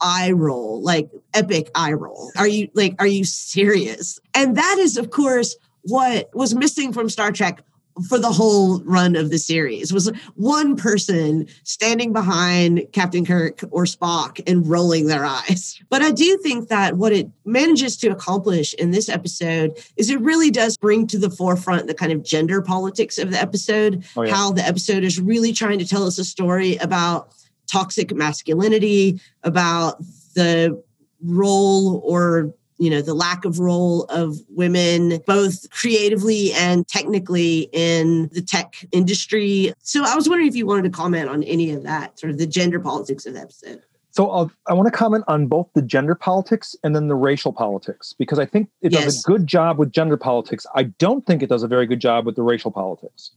[0.00, 2.30] eye roll, like epic eye roll.
[2.36, 4.20] Are you like, are you serious?
[4.34, 7.62] And that is, of course, what was missing from Star Trek
[8.08, 13.84] for the whole run of the series was one person standing behind Captain Kirk or
[13.84, 15.80] Spock and rolling their eyes.
[15.90, 20.20] But I do think that what it manages to accomplish in this episode is it
[20.20, 24.22] really does bring to the forefront the kind of gender politics of the episode, oh,
[24.22, 24.34] yeah.
[24.34, 27.32] how the episode is really trying to tell us a story about
[27.70, 29.98] toxic masculinity, about
[30.34, 30.82] the
[31.22, 38.28] role or you know the lack of role of women both creatively and technically in
[38.32, 39.72] the tech industry.
[39.80, 42.38] So i was wondering if you wanted to comment on any of that sort of
[42.38, 43.82] the gender politics of the episode.
[44.10, 47.52] So I'll, i want to comment on both the gender politics and then the racial
[47.52, 49.04] politics because i think it yes.
[49.04, 50.66] does a good job with gender politics.
[50.74, 53.32] I don't think it does a very good job with the racial politics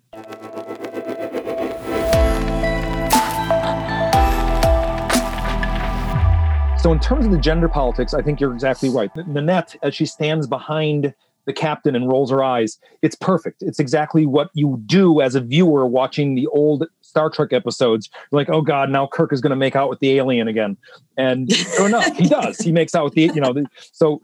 [6.88, 9.14] So, in terms of the gender politics, I think you're exactly right.
[9.28, 13.62] Nanette, as she stands behind the captain and rolls her eyes, it's perfect.
[13.62, 18.10] It's exactly what you do as a viewer watching the old Star Trek episodes.
[18.32, 20.78] You're like, oh God, now Kirk is going to make out with the alien again.
[21.18, 22.58] And sure enough, he does.
[22.60, 24.22] He makes out with the, you know, the, so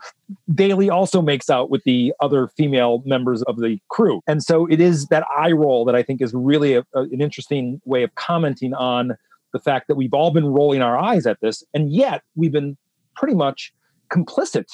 [0.56, 4.22] Daly also makes out with the other female members of the crew.
[4.26, 7.20] And so it is that eye roll that I think is really a, a, an
[7.20, 9.18] interesting way of commenting on
[9.54, 12.76] the fact that we've all been rolling our eyes at this, and yet we've been
[13.16, 13.74] pretty much
[14.12, 14.66] complicit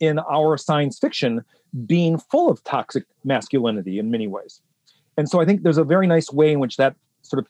[0.00, 1.42] in our science fiction
[1.86, 4.60] being full of toxic masculinity in many ways.
[5.16, 7.46] And so I think there's a very nice way in which that sort of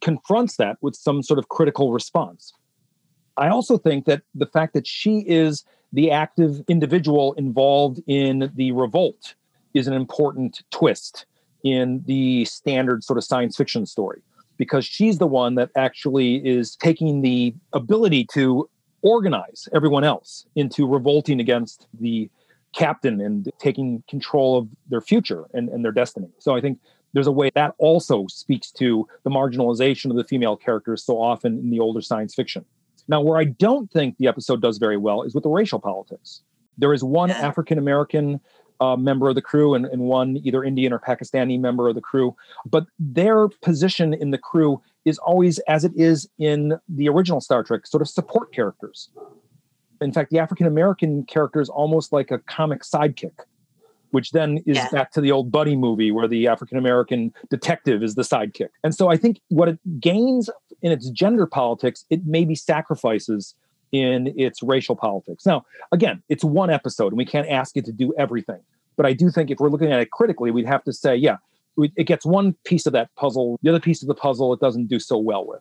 [0.00, 2.52] confronts that with some sort of critical response.
[3.36, 8.72] I also think that the fact that she is the active individual involved in the
[8.72, 9.34] revolt
[9.74, 11.26] is an important twist
[11.64, 14.22] in the standard sort of science fiction story
[14.60, 18.68] because she's the one that actually is taking the ability to
[19.00, 22.30] organize everyone else into revolting against the
[22.76, 26.28] captain and taking control of their future and, and their destiny.
[26.40, 26.78] So I think
[27.14, 31.58] there's a way that also speaks to the marginalization of the female characters so often
[31.58, 32.62] in the older science fiction.
[33.08, 36.42] Now, where I don't think the episode does very well is with the racial politics.
[36.76, 38.40] There is one African American
[38.80, 42.00] uh, member of the crew and, and one either Indian or Pakistani member of the
[42.00, 42.34] crew.
[42.64, 47.62] But their position in the crew is always, as it is in the original Star
[47.62, 49.10] Trek, sort of support characters.
[50.00, 53.38] In fact, the African American character is almost like a comic sidekick,
[54.10, 54.88] which then is yeah.
[54.90, 58.68] back to the old Buddy movie where the African American detective is the sidekick.
[58.82, 60.48] And so I think what it gains
[60.82, 63.54] in its gender politics, it maybe sacrifices
[63.92, 65.44] in its racial politics.
[65.46, 68.60] Now, again, it's one episode and we can't ask it to do everything.
[68.96, 71.36] But I do think if we're looking at it critically, we'd have to say, yeah,
[71.78, 73.58] it gets one piece of that puzzle.
[73.62, 75.60] The other piece of the puzzle, it doesn't do so well with.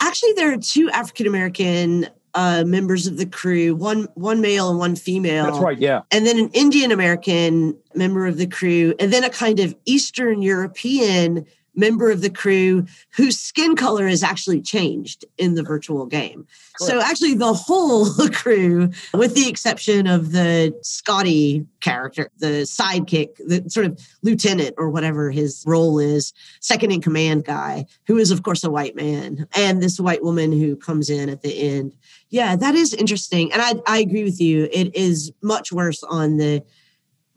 [0.00, 4.78] Actually, there are two African American uh, members of the crew one one male and
[4.78, 5.44] one female.
[5.44, 6.02] That's right, yeah.
[6.10, 10.42] And then an Indian American member of the crew, and then a kind of Eastern
[10.42, 11.46] European
[11.80, 16.46] member of the crew whose skin color has actually changed in the virtual game.
[16.78, 16.92] Correct.
[16.92, 23.68] So actually the whole crew, with the exception of the Scotty character, the sidekick, the
[23.68, 28.42] sort of lieutenant or whatever his role is, second in command guy, who is of
[28.42, 31.96] course a white man, and this white woman who comes in at the end.
[32.28, 33.52] Yeah, that is interesting.
[33.52, 34.68] And I, I agree with you.
[34.72, 36.62] It is much worse on the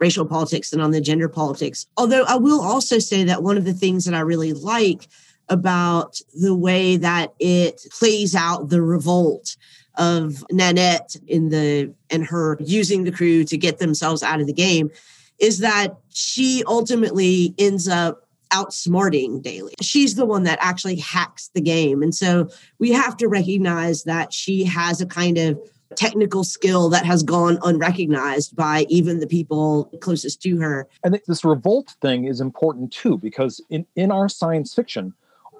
[0.04, 1.88] racial politics and on the gender politics.
[1.96, 5.08] Although I will also say that one of the things that I really like
[5.48, 9.56] about the way that it plays out the revolt
[9.96, 14.60] of Nanette in the and her using the crew to get themselves out of the
[14.68, 14.92] game
[15.40, 19.74] is that she ultimately ends up outsmarting Daly.
[19.82, 22.04] She's the one that actually hacks the game.
[22.04, 25.58] And so we have to recognize that she has a kind of
[25.94, 30.88] technical skill that has gone unrecognized by even the people closest to her.
[31.06, 35.14] I think this revolt thing is important too, because in, in our science fiction,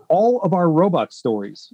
[0.10, 1.74] all of our robot stories,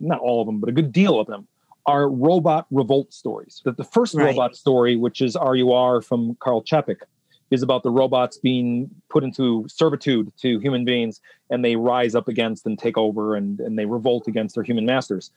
[0.00, 1.46] not all of them, but a good deal of them,
[1.86, 3.62] are robot revolt stories.
[3.64, 4.26] That the first right.
[4.26, 7.00] robot story, which is RUR from Carl Čapek,
[7.50, 11.20] is about the robots being put into servitude to human beings
[11.50, 14.84] and they rise up against and take over and, and they revolt against their human
[14.84, 15.30] masters.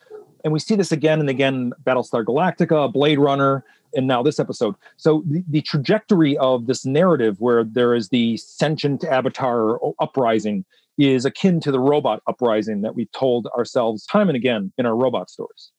[0.44, 3.64] And we see this again and again Battlestar Galactica, Blade Runner,
[3.94, 4.76] and now this episode.
[4.98, 10.66] So the, the trajectory of this narrative where there is the sentient avatar uprising
[10.98, 14.96] is akin to the robot uprising that we told ourselves time and again in our
[14.96, 15.72] robot stories.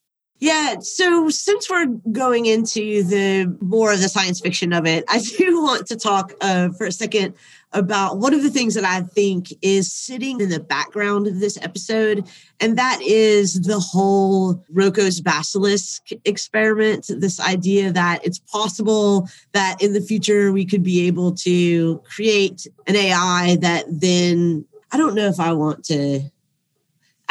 [0.43, 0.81] Yeah.
[0.81, 5.63] So since we're going into the more of the science fiction of it, I do
[5.63, 7.35] want to talk uh, for a second
[7.73, 11.57] about one of the things that I think is sitting in the background of this
[11.63, 12.29] episode,
[12.59, 17.07] and that is the whole Roko's basilisk experiment.
[17.09, 22.67] This idea that it's possible that in the future we could be able to create
[22.89, 26.33] an AI that then I don't know if I want to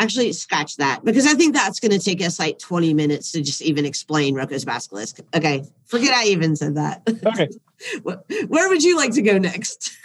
[0.01, 3.41] actually scratch that because I think that's going to take us like 20 minutes to
[3.41, 5.19] just even explain Roko's basilisk.
[5.35, 7.03] Okay, forget I even said that.
[7.07, 7.49] Okay.
[8.47, 9.95] Where would you like to go next?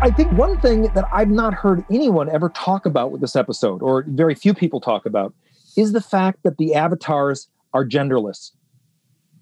[0.00, 3.82] I think one thing that I've not heard anyone ever talk about with this episode,
[3.82, 5.32] or very few people talk about,
[5.76, 8.50] is the fact that the avatars are genderless.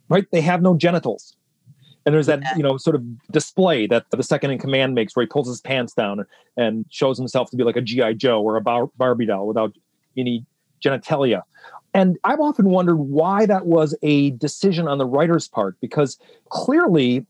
[0.08, 0.26] Right?
[0.30, 1.36] They have no genitals.
[2.07, 5.24] And there's that, you know, sort of display that the second in command makes where
[5.24, 6.24] he pulls his pants down
[6.57, 8.14] and shows himself to be like a G.I.
[8.14, 9.76] Joe or a Bar- Barbie doll without
[10.16, 10.44] any
[10.82, 11.42] genitalia.
[11.92, 17.26] And I've often wondered why that was a decision on the writer's part, because clearly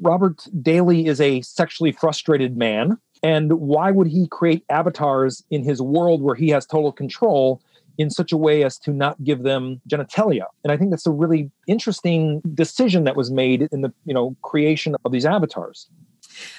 [0.00, 2.98] Robert Daly is a sexually frustrated man.
[3.22, 7.60] And why would he create avatars in his world where he has total control
[7.98, 10.44] in such a way as to not give them genitalia.
[10.64, 14.36] And I think that's a really interesting decision that was made in the, you know,
[14.42, 15.88] creation of these avatars.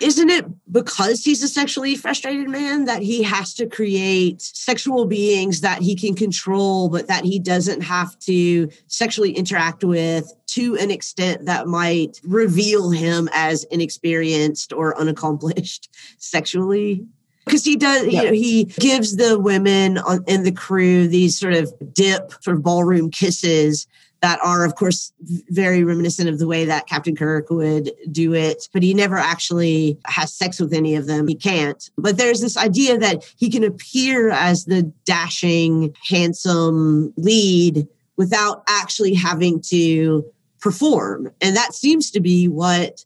[0.01, 5.61] Isn't it because he's a sexually frustrated man that he has to create sexual beings
[5.61, 10.89] that he can control, but that he doesn't have to sexually interact with to an
[10.89, 17.05] extent that might reveal him as inexperienced or unaccomplished sexually?
[17.47, 18.21] Because he does yeah.
[18.21, 22.57] you know he gives the women on, in the crew these sort of dip sort
[22.57, 23.87] of ballroom kisses
[24.21, 25.13] that are of course
[25.49, 29.97] very reminiscent of the way that captain kirk would do it but he never actually
[30.05, 31.27] has sex with any of them.
[31.27, 31.89] He can't.
[31.97, 39.13] But there's this idea that he can appear as the dashing handsome lead without actually
[39.13, 40.25] having to
[40.59, 41.31] perform.
[41.41, 43.05] And that seems to be what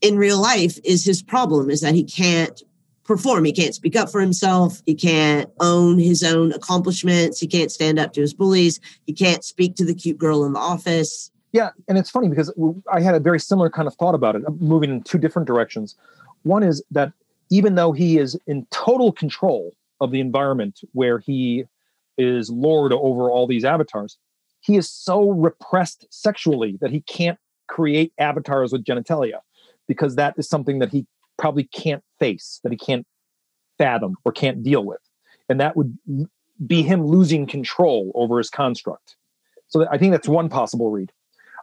[0.00, 2.62] in real life is his problem is that he can't
[3.08, 3.44] perform.
[3.44, 4.82] He can't speak up for himself.
[4.86, 7.40] He can't own his own accomplishments.
[7.40, 8.78] He can't stand up to his bullies.
[9.06, 11.32] He can't speak to the cute girl in the office.
[11.52, 12.52] Yeah, and it's funny because
[12.92, 15.48] I had a very similar kind of thought about it, uh, moving in two different
[15.48, 15.96] directions.
[16.42, 17.12] One is that
[17.50, 21.64] even though he is in total control of the environment where he
[22.18, 24.18] is lord over all these avatars,
[24.60, 27.38] he is so repressed sexually that he can't
[27.68, 29.40] create avatars with genitalia
[29.86, 31.06] because that is something that he
[31.38, 33.06] probably can't face, that he can't
[33.78, 35.00] fathom or can't deal with.
[35.48, 35.96] And that would
[36.66, 39.16] be him losing control over his construct.
[39.68, 41.12] So I think that's one possible read.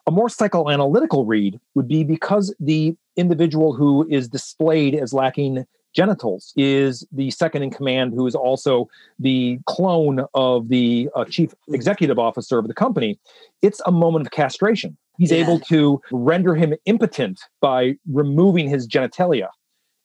[0.08, 6.53] A more psychoanalytical read would be because the individual who is displayed as lacking genitals
[6.56, 8.88] is the second in command, who is also
[9.18, 13.18] the clone of the uh, chief executive officer of the company.
[13.62, 14.97] It's a moment of castration.
[15.18, 15.39] He's yeah.
[15.39, 19.47] able to render him impotent by removing his genitalia.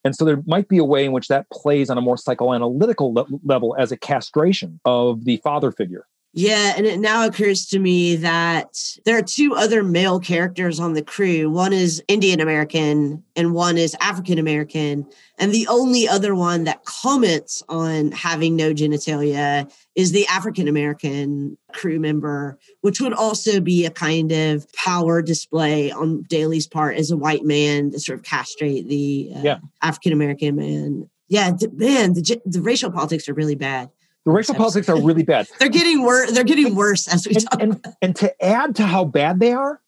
[0.04, 3.14] And so there might be a way in which that plays on a more psychoanalytical
[3.14, 6.06] le- level as a castration of the father figure.
[6.32, 10.92] Yeah, and it now occurs to me that there are two other male characters on
[10.92, 11.50] the crew.
[11.50, 15.06] One is Indian American and one is African American.
[15.38, 21.58] And the only other one that comments on having no genitalia is the African American
[21.72, 27.10] crew member, which would also be a kind of power display on Daly's part as
[27.10, 29.58] a white man to sort of castrate the uh, Yeah.
[29.82, 31.10] African American man.
[31.26, 33.90] Yeah, man, the, the racial politics are really bad.
[34.26, 35.48] The racial politics are really bad.
[35.58, 36.32] They're getting worse.
[36.32, 37.62] They're getting worse as we and, talk.
[37.62, 39.80] and, and to add to how bad they are,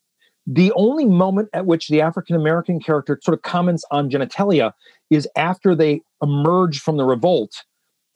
[0.46, 4.72] the only moment at which the African American character sort of comments on genitalia
[5.10, 7.52] is after they emerge from the revolt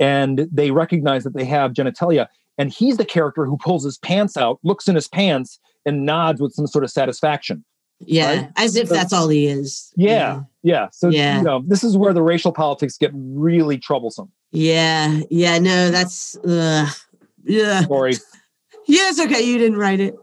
[0.01, 2.27] and they recognize that they have genitalia.
[2.59, 6.41] And he's the character who pulls his pants out, looks in his pants, and nods
[6.41, 7.65] with some sort of satisfaction.
[8.01, 8.51] yeah, right?
[8.57, 9.93] as if So- that's all he is.
[9.97, 10.41] Yeah.
[10.63, 10.89] Yeah.
[10.93, 11.39] So, Yeah.
[11.39, 14.31] you know, this is where the racial politics get really troublesome.
[14.53, 15.21] Yeah.
[15.31, 15.59] Yeah.
[15.59, 16.89] No, that's, uh,
[17.45, 17.83] yeah.
[17.83, 18.15] Sorry.
[18.87, 19.43] Yeah, it's okay.
[19.43, 20.15] You didn't write it.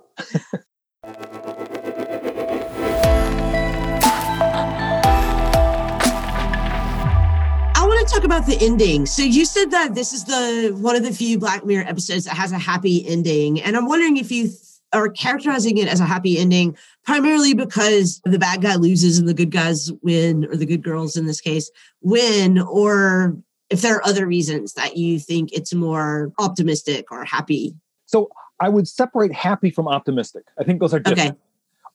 [7.75, 9.05] I want to talk about the ending.
[9.05, 12.35] So you said that this is the one of the few Black Mirror episodes that
[12.35, 14.57] has a happy ending, and I'm wondering if you th-
[14.93, 19.33] are characterizing it as a happy ending primarily because the bad guy loses and the
[19.33, 21.69] good guys win, or the good girls in this case
[22.01, 23.35] win, or
[23.73, 27.75] if there are other reasons that you think it's more optimistic or happy.
[28.05, 30.43] So I would separate happy from optimistic.
[30.59, 31.31] I think those are different.
[31.31, 31.39] Okay.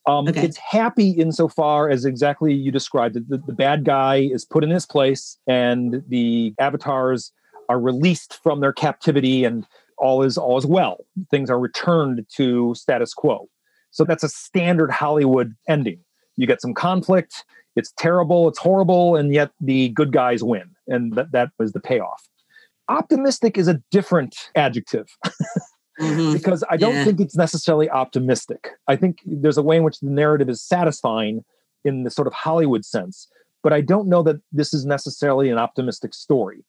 [0.06, 0.42] Um, Okay.
[0.42, 3.28] It's happy insofar as exactly you described it.
[3.28, 7.32] The, the bad guy is put in his place, and the avatars
[7.68, 9.64] are released from their captivity, and
[9.98, 11.04] all is all is well.
[11.30, 13.48] Things are returned to status quo.
[13.90, 16.00] So that's a standard Hollywood ending.
[16.36, 17.44] You get some conflict.
[17.76, 18.48] It's terrible.
[18.48, 22.28] It's horrible, and yet the good guys win, and that that was the payoff.
[22.88, 25.06] Optimistic is a different adjective
[26.00, 26.32] Mhm.
[26.32, 27.04] because I don't Yeah.
[27.04, 28.70] think it's necessarily optimistic.
[28.86, 31.44] I think there's a way in which the narrative is satisfying
[31.84, 33.28] in the sort of Hollywood sense,
[33.62, 36.64] but I don't know that this is necessarily an optimistic story.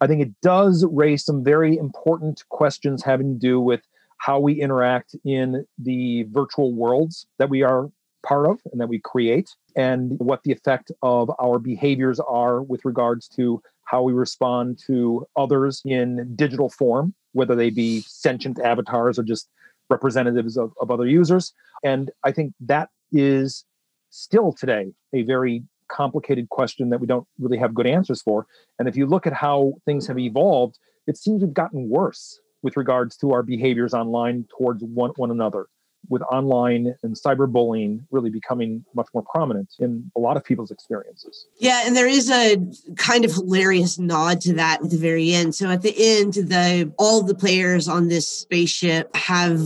[0.00, 3.80] I think it does raise some very important questions having to do with
[4.18, 7.90] how we interact in the virtual worlds that we are
[8.24, 12.84] part of and that we create, and what the effect of our behaviors are with
[12.84, 19.18] regards to how we respond to others in digital form, whether they be sentient avatars
[19.18, 19.48] or just
[19.90, 21.52] representatives of, of other users.
[21.84, 23.64] And I think that is
[24.10, 28.46] still today a very complicated question that we don't really have good answers for.
[28.78, 32.76] And if you look at how things have evolved, it seems we've gotten worse with
[32.76, 35.66] regards to our behaviors online towards one, one another,
[36.12, 41.46] with online and cyberbullying really becoming much more prominent in a lot of people's experiences.
[41.58, 42.58] Yeah, and there is a
[42.96, 45.54] kind of hilarious nod to that at the very end.
[45.54, 49.58] So at the end, the all the players on this spaceship have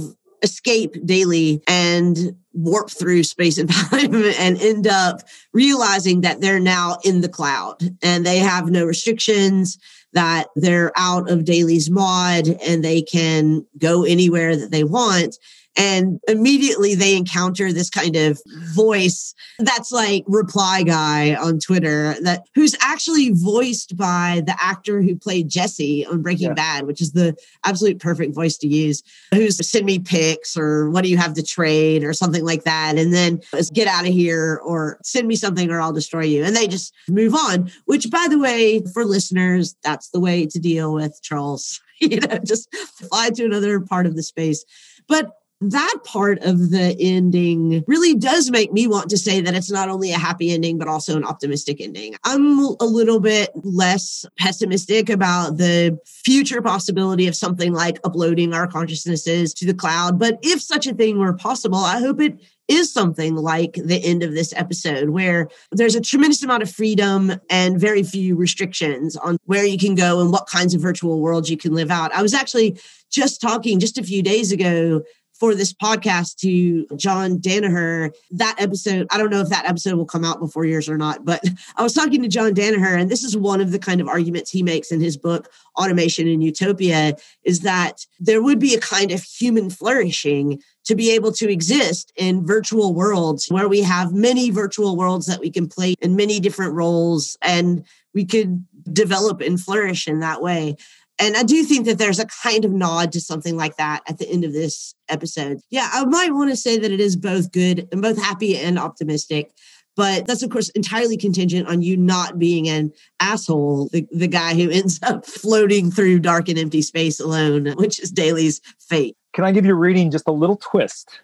[0.43, 5.23] escape Daly and warp through space and time and end up
[5.53, 9.79] realizing that they're now in the cloud and they have no restrictions
[10.13, 15.37] that they're out of Daly's mod and they can go anywhere that they want
[15.77, 18.41] and immediately they encounter this kind of
[18.75, 25.17] voice that's like reply guy on Twitter that who's actually voiced by the actor who
[25.17, 26.55] played Jesse on Breaking Yeah.
[26.55, 29.03] Bad, which is the absolute perfect voice to use.
[29.33, 32.97] Who's send me pics or what do you have to trade or something like that,
[32.97, 36.45] and then it's get out of here or send me something or I'll destroy you,
[36.45, 37.71] and they just move on.
[37.85, 41.81] Which, by the way, for listeners, that's the way to deal with trolls.
[42.01, 42.75] you know, just
[43.09, 44.65] fly to another part of the space,
[45.09, 49.71] but that part of the ending really does make me want to say that it's
[49.71, 52.15] not only a happy ending, but also an optimistic ending.
[52.25, 58.67] I'm a little bit less pessimistic about the future possibility of something like uploading our
[58.67, 60.19] consciousnesses to the cloud.
[60.19, 62.39] But if such a thing were possible, I hope it
[62.69, 67.33] is something like the end of this episode, where there's a tremendous amount of freedom
[67.49, 71.49] and very few restrictions on where you can go and what kinds of virtual worlds
[71.49, 72.13] you can live out.
[72.13, 72.79] I was actually
[73.11, 75.03] just talking just a few days ago
[75.39, 78.13] for this podcast to John Danaher.
[78.31, 81.25] That episode, I don't know if that episode will come out before yours or not,
[81.25, 81.43] but
[81.77, 84.51] I was talking to John Danaher, and this is one of the kind of arguments
[84.51, 89.13] he makes in his book, Automation and Utopia, is that there would be a kind
[89.13, 94.51] of human flourishing to be able to exist in virtual worlds where we have many
[94.51, 97.85] virtual worlds that we can play in many different roles and
[98.15, 100.77] we could develop and flourish in that way.
[101.19, 104.19] And I do think that there's a kind of nod to something like that at
[104.19, 105.61] the end of this episode.
[105.71, 108.79] Yeah, I might want to say that it is both good and both happy and
[108.79, 109.53] optimistic.
[109.97, 114.55] But that's, of course, entirely contingent on you not being an asshole, the, the guy
[114.55, 119.17] who ends up floating through dark and empty space alone, which is Daly's fate.
[119.33, 121.21] Can I give your reading just a little twist?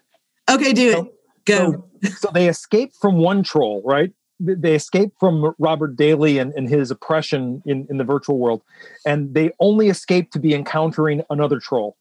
[0.49, 1.13] Okay, do it.
[1.45, 1.85] Go.
[2.03, 4.11] So, so they escape from one troll, right?
[4.45, 8.61] They escape from Robert Daly and, and his oppression in, in the virtual world,
[9.05, 11.95] and they only escape to be encountering another troll.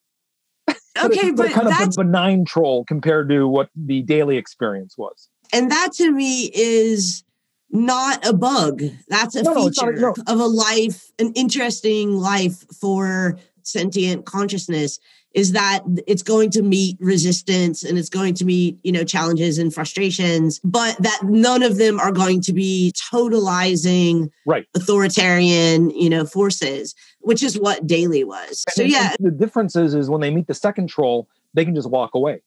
[0.68, 4.98] Okay, but, but kind that's, of a benign troll compared to what the Daly experience
[4.98, 5.28] was.
[5.52, 7.24] and that to me is
[7.70, 8.82] not a bug.
[9.08, 10.14] That's a No, no, a- feature no.
[10.26, 14.98] of a life, an interesting life for sentient consciousness
[15.34, 19.58] is that it's going to meet resistance and it's going to meet, you know, challenges
[19.58, 24.66] and frustrations, but that none of them are going to be totalizing Right.
[24.74, 28.64] authoritarian, you know, forces, which is what Daly was.
[28.70, 31.88] So yeah, the difference is, is when they meet the second troll, they can just
[31.90, 32.42] walk away,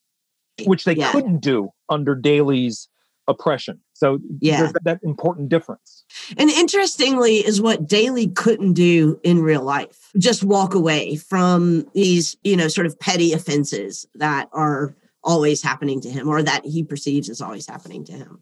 [0.66, 1.12] which they Yeah.
[1.12, 2.88] couldn't do under Daly's
[3.28, 3.80] oppression.
[3.94, 4.60] So Yeah.
[4.60, 6.04] there's that, that important difference.
[6.38, 10.12] And interestingly, is what Daly couldn't do in real life.
[10.18, 16.00] Just walk away from these, you know, sort of petty offenses that are always happening
[16.02, 18.42] to him or that he perceives as always happening to him.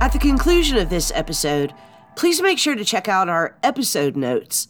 [0.00, 1.72] At the conclusion of this episode,
[2.16, 4.66] please make sure to check out our episode notes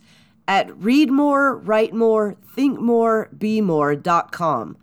[0.47, 4.77] at read more, write more, think more, be more.com.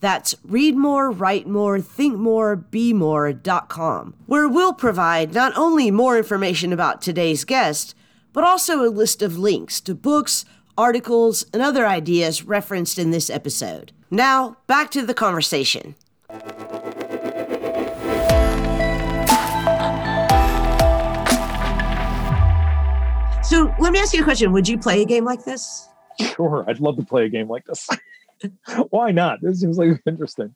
[0.00, 6.18] That's read more, write more, think more, be more.com, where we'll provide not only more
[6.18, 7.94] information about today's guest,
[8.32, 10.44] but also a list of links to books,
[10.76, 13.92] articles, and other ideas referenced in this episode.
[14.10, 15.94] Now, back to the conversation.
[23.46, 24.50] So, let me ask you a question.
[24.52, 25.88] Would you play a game like this?
[26.34, 27.88] Sure, I'd love to play a game like this.
[28.90, 29.40] Why not?
[29.40, 30.52] This seems like interesting.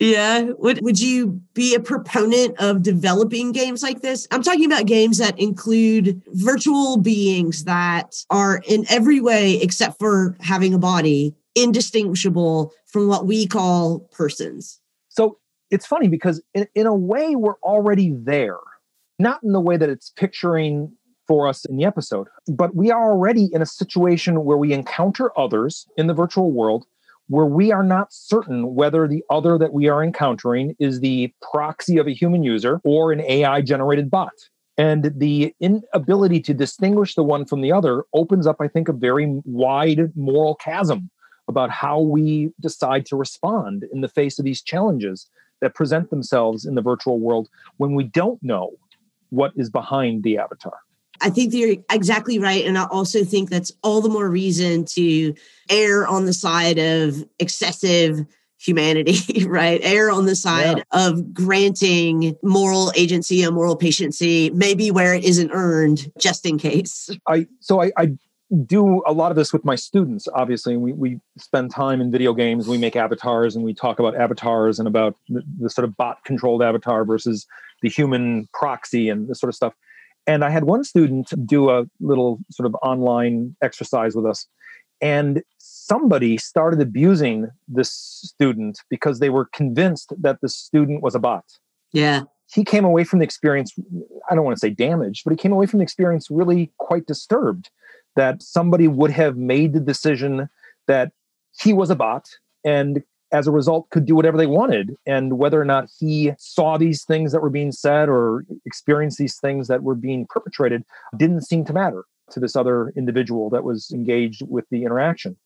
[0.00, 0.50] Yeah.
[0.58, 4.26] Would would you be a proponent of developing games like this?
[4.32, 10.36] I'm talking about games that include virtual beings that are in every way except for
[10.40, 14.80] having a body indistinguishable from what we call persons.
[15.08, 15.38] So
[15.70, 18.58] it's funny because in, in a way we're already there,
[19.20, 20.92] not in the way that it's picturing
[21.28, 25.30] for us in the episode, but we are already in a situation where we encounter
[25.38, 26.86] others in the virtual world
[27.28, 31.98] where we are not certain whether the other that we are encountering is the proxy
[31.98, 34.32] of a human user or an AI generated bot.
[34.78, 38.92] And the inability to distinguish the one from the other opens up, I think, a
[38.92, 41.10] very wide moral chasm
[41.48, 45.28] about how we decide to respond in the face of these challenges
[45.60, 47.48] that present themselves in the virtual world
[47.78, 48.70] when we don't know
[49.30, 50.78] what is behind the avatar.
[51.20, 52.64] I think you're exactly right.
[52.64, 55.34] And I also think that's all the more reason to
[55.70, 58.26] err on the side of excessive
[58.58, 59.80] humanity, right?
[59.82, 65.50] Err on the side of granting moral agency and moral patiency, maybe where it isn't
[65.52, 67.10] earned, just in case.
[67.28, 68.16] I so I, I
[68.64, 70.26] do a lot of this with my students.
[70.34, 72.66] Obviously, we we spend time in video games.
[72.66, 76.24] We make avatars, and we talk about avatars and about the, the sort of bot
[76.24, 77.46] controlled avatar versus
[77.82, 79.74] the human proxy and this sort of stuff.
[80.28, 84.46] And I had one student do a little sort of online exercise with us,
[85.00, 91.18] and somebody started abusing this student because they were convinced that the student was a
[91.18, 91.44] bot
[91.92, 92.22] Yeah.
[92.52, 93.74] he came away from the experience
[94.30, 97.06] i don't want to say damaged but he came away from the experience really quite
[97.06, 97.70] disturbed
[98.16, 100.48] that somebody would have made the decision
[100.86, 101.12] that
[101.62, 102.26] he was a bot
[102.64, 103.02] and
[103.32, 107.04] as a result could do whatever they wanted and whether or not he saw these
[107.04, 110.84] things that were being said or experienced these things that were being perpetrated
[111.16, 115.36] didn't seem to matter to this other individual that was engaged with the interaction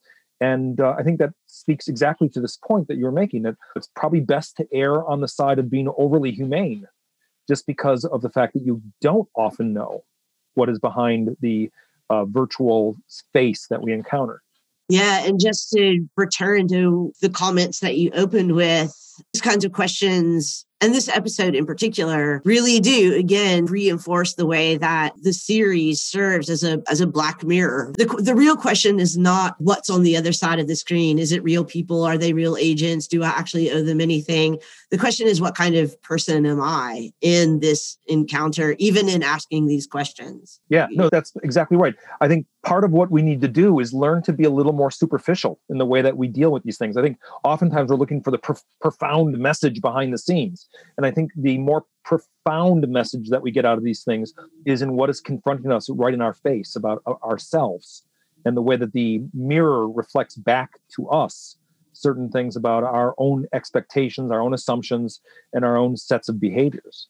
[0.42, 3.88] and uh, I think that speaks exactly to this point that you're making that it's
[3.94, 6.88] probably best to err on the side of being overly humane
[7.48, 10.02] just because of the fact that you don't often know
[10.54, 11.70] what is behind the
[12.10, 14.42] uh, virtual space that we encounter.
[14.92, 15.24] Yeah.
[15.24, 18.94] And just to return to the comments that you opened with,
[19.32, 24.76] these kinds of questions and this episode in particular really do again reinforce the way
[24.76, 27.92] that the series serves as a as a black mirror.
[27.96, 31.18] The, the real question is not what's on the other side of the screen.
[31.18, 32.04] Is it real people?
[32.04, 33.06] Are they real agents?
[33.06, 34.58] Do i actually owe them anything?
[34.90, 39.68] The question is what kind of person am i in this encounter even in asking
[39.68, 40.60] these questions?
[40.68, 41.94] Yeah, no, that's exactly right.
[42.20, 44.72] I think part of what we need to do is learn to be a little
[44.72, 46.96] more superficial in the way that we deal with these things.
[46.96, 50.68] I think oftentimes we're looking for the prof- profound message behind the scenes.
[50.96, 54.32] And I think the more profound message that we get out of these things
[54.64, 58.04] is in what is confronting us right in our face about o- ourselves
[58.44, 61.56] and the way that the mirror reflects back to us
[61.92, 65.20] certain things about our own expectations, our own assumptions,
[65.52, 67.08] and our own sets of behaviors.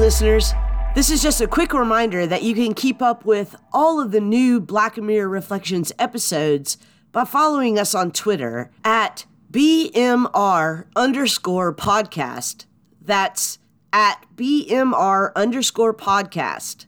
[0.00, 0.54] Listeners.
[0.94, 4.20] This is just a quick reminder that you can keep up with all of the
[4.20, 6.78] new Black Mirror Reflections episodes
[7.12, 12.64] by following us on Twitter at BMR underscore podcast.
[13.02, 13.58] That's
[13.92, 16.86] at BMR underscore podcast.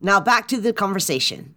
[0.00, 1.56] Now back to the conversation.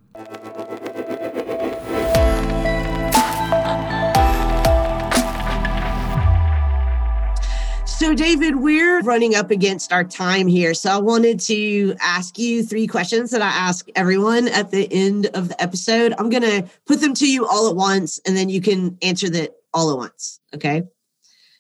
[7.98, 10.74] So, David, we're running up against our time here.
[10.74, 15.28] So, I wanted to ask you three questions that I ask everyone at the end
[15.28, 16.14] of the episode.
[16.18, 19.30] I'm going to put them to you all at once, and then you can answer
[19.30, 20.42] that all at once.
[20.54, 20.84] Okay.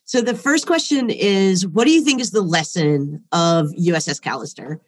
[0.03, 4.81] So, the first question is What do you think is the lesson of USS Callister?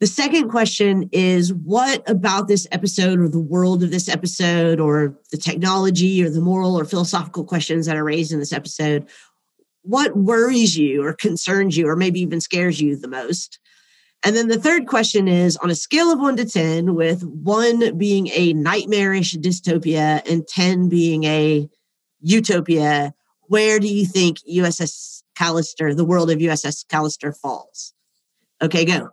[0.00, 5.16] The second question is What about this episode or the world of this episode or
[5.30, 9.06] the technology or the moral or philosophical questions that are raised in this episode?
[9.86, 13.58] What worries you or concerns you or maybe even scares you the most?
[14.24, 17.96] And then the third question is on a scale of one to 10, with one
[17.96, 21.68] being a nightmarish dystopia and 10 being a
[22.20, 27.92] utopia, where do you think USS Callister, the world of USS Callister falls?
[28.60, 29.10] Okay, go.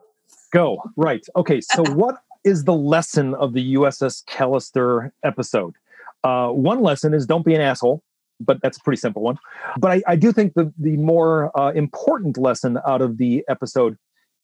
[0.52, 0.82] Go.
[0.98, 1.24] Right.
[1.36, 1.62] Okay.
[1.62, 5.76] So, what is the lesson of the USS Callister episode?
[6.24, 8.02] Uh, one lesson is don't be an asshole
[8.46, 9.38] but that's a pretty simple one.
[9.78, 13.98] But I, I do think the the more uh, important lesson out of the episode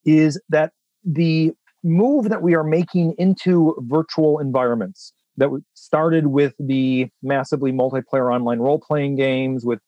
[0.06, 0.72] is that
[1.04, 8.34] the move that we are making into virtual environments that started with the massively multiplayer
[8.34, 9.80] online role playing games with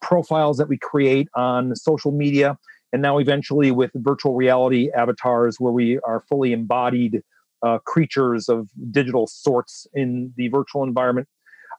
[0.00, 2.56] profiles that we create on social media
[2.92, 7.22] and now eventually with virtual reality avatars where we are fully embodied
[7.62, 11.28] uh, creatures of digital sorts in the virtual environment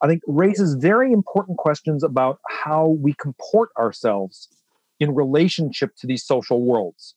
[0.01, 4.49] I think raises very important questions about how we comport ourselves
[4.99, 7.15] in relationship to these social worlds.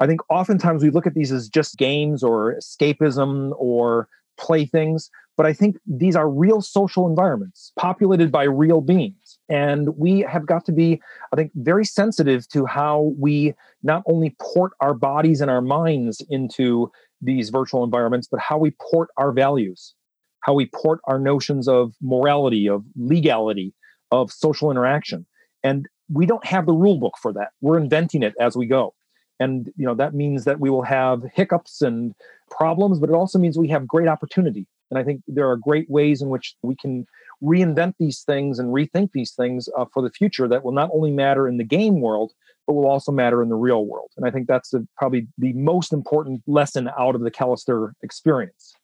[0.00, 5.46] I think oftentimes we look at these as just games or escapism or playthings, but
[5.46, 9.38] I think these are real social environments populated by real beings.
[9.48, 11.00] And we have got to be,
[11.32, 16.22] I think, very sensitive to how we not only port our bodies and our minds
[16.28, 16.90] into
[17.22, 19.94] these virtual environments, but how we port our values
[20.40, 23.72] how we port our notions of morality, of legality,
[24.10, 25.26] of social interaction.
[25.64, 27.50] And we don't have the rule book for that.
[27.60, 28.94] We're inventing it as we go.
[29.38, 32.14] And you know that means that we will have hiccups and
[32.50, 34.66] problems, but it also means we have great opportunity.
[34.90, 37.06] And I think there are great ways in which we can
[37.42, 41.10] reinvent these things and rethink these things uh, for the future that will not only
[41.10, 42.32] matter in the game world,
[42.66, 44.10] but will also matter in the real world.
[44.16, 48.74] And I think that's the, probably the most important lesson out of the Callister experience.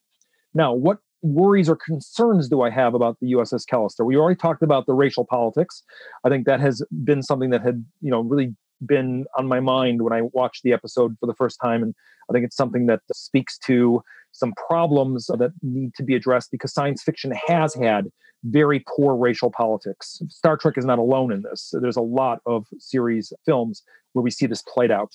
[0.55, 4.05] Now, what worries or concerns do I have about the USS Callister?
[4.05, 5.83] We already talked about the racial politics.
[6.25, 8.55] I think that has been something that had, you know, really
[8.85, 11.83] been on my mind when I watched the episode for the first time.
[11.83, 11.95] And
[12.29, 14.03] I think it's something that speaks to
[14.33, 18.11] some problems that need to be addressed because science fiction has had
[18.45, 20.21] very poor racial politics.
[20.29, 21.73] Star Trek is not alone in this.
[21.81, 23.83] There's a lot of series films
[24.15, 25.13] where we see this played out.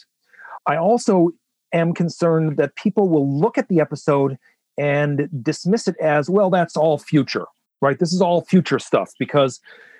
[0.66, 1.32] I also
[1.74, 4.38] am concerned that people will look at the episode
[4.78, 7.46] and dismiss it as, well, that's all future,
[7.82, 8.00] right?
[8.00, 9.60] This is all future stuff because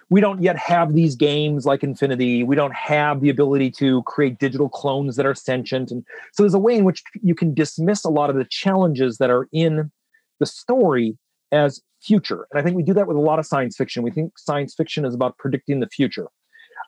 [0.10, 2.44] we don't yet have these games like Infinity.
[2.44, 5.92] We don't have the ability to create digital clones that are sentient.
[5.92, 9.18] And so there's a way in which you can dismiss a lot of the challenges
[9.18, 9.92] that are in
[10.40, 11.18] the story
[11.52, 12.48] as future.
[12.52, 14.04] And I think we do that with a lot of science fiction.
[14.04, 16.28] We think science fiction is about predicting the future.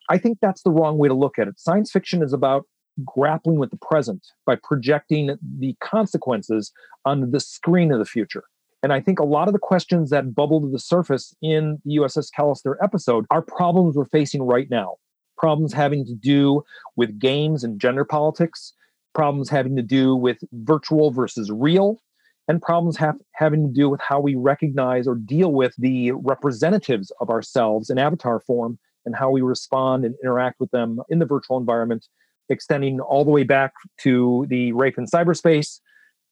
[0.09, 1.59] I think that's the wrong way to look at it.
[1.59, 2.65] Science fiction is about
[3.05, 6.71] grappling with the present by projecting the consequences
[7.05, 8.43] on the screen of the future.
[8.81, 11.97] And I think a lot of the questions that bubble to the surface in the
[11.97, 14.95] USS Callister episode are problems we're facing right now.
[15.37, 16.63] Problems having to do
[16.95, 18.73] with games and gender politics,
[19.13, 22.01] problems having to do with virtual versus real,
[22.47, 27.11] and problems have, having to do with how we recognize or deal with the representatives
[27.21, 31.25] of ourselves in avatar form and how we respond and interact with them in the
[31.25, 32.07] virtual environment
[32.49, 35.79] extending all the way back to the Rape in cyberspace,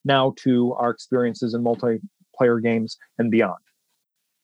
[0.06, 3.60] now to our experiences in multiplayer games and beyond.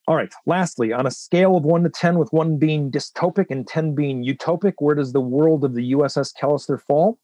[0.06, 3.66] All right, lastly, on a scale of 1 to 10, with 1 being dystopic and
[3.66, 7.18] 10 being utopic, where does the world of the USS Callister fall?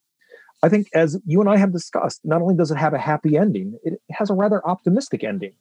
[0.63, 3.37] I think, as you and I have discussed, not only does it have a happy
[3.37, 5.53] ending, it has a rather optimistic ending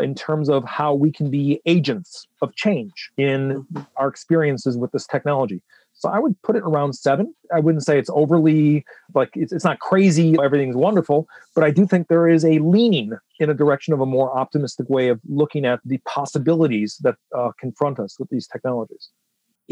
[0.00, 3.82] in terms of how we can be agents of change in mm-hmm.
[3.96, 5.62] our experiences with this technology.
[6.02, 7.32] So I would put it around seven.
[7.54, 8.84] I wouldn't say it's overly
[9.14, 13.12] like it's, it's not crazy, everything's wonderful, but I do think there is a leaning
[13.38, 17.52] in a direction of a more optimistic way of looking at the possibilities that uh,
[17.60, 19.10] confront us with these technologies.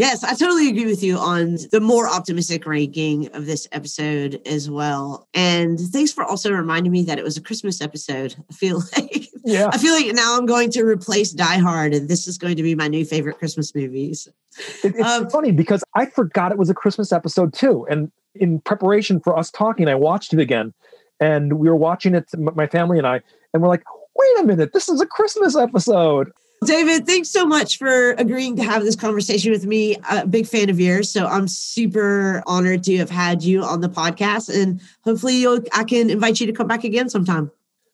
[0.01, 4.70] Yes, I totally agree with you on the more optimistic ranking of this episode as
[4.70, 5.28] well.
[5.34, 8.34] And thanks for also reminding me that it was a Christmas episode.
[8.48, 9.68] I feel like yeah.
[9.70, 12.62] I feel like now I'm going to replace Die Hard and this is going to
[12.62, 14.26] be my new favorite Christmas movies.
[14.82, 17.86] It, it's um, funny because I forgot it was a Christmas episode too.
[17.90, 20.72] And in preparation for us talking, I watched it again
[21.20, 23.20] and we were watching it, my family and I,
[23.53, 23.84] and we're like,
[24.16, 26.32] wait a minute, this is a Christmas episode.
[26.64, 29.96] David, thanks so much for agreeing to have this conversation with me.
[30.11, 33.88] A big fan of yours, so I'm super honored to have had you on the
[33.88, 37.50] podcast, and hopefully, I can invite you to come back again sometime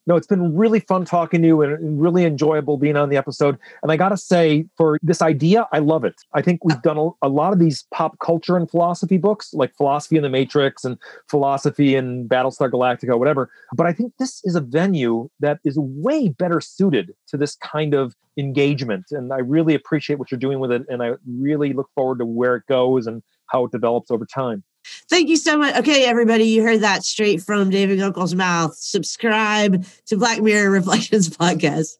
[0.07, 3.59] no, it's been really fun talking to you and really enjoyable being on the episode.
[3.83, 6.15] And I got to say, for this idea, I love it.
[6.33, 10.17] I think we've done a, lot of these pop culture and philosophy books, like Philosophy
[10.17, 10.97] in the Matrix and
[11.29, 13.51] Philosophy in Battlestar Galactica, whatever.
[13.75, 17.93] But I think this is a venue that is way better suited to this kind
[17.93, 19.07] of engagement.
[19.11, 20.83] And I really appreciate what you're doing with it.
[20.89, 24.63] And I really look forward to where it goes and how it develops over time.
[25.09, 25.75] Thank you so much.
[25.77, 28.75] Okay, everybody, you heard that straight from David Gunkel's mouth.
[28.77, 31.97] Subscribe to Black Mirror Reflections podcast.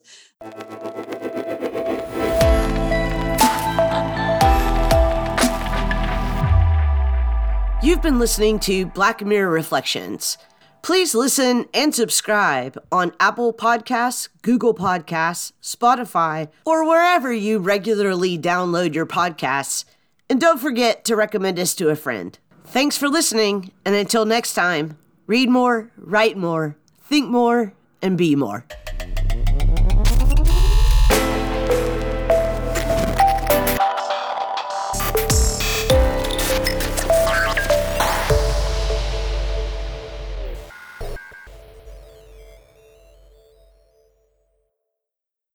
[7.83, 10.37] You've been listening to Black Mirror Reflections.
[10.81, 18.93] Please listen and subscribe on Apple Podcasts, Google Podcasts, Spotify, or wherever you regularly download
[18.93, 19.85] your podcasts.
[20.29, 22.37] And don't forget to recommend us to a friend.
[22.69, 28.35] Thanks for listening, and until next time, read more, write more, think more, and be
[28.35, 28.65] more.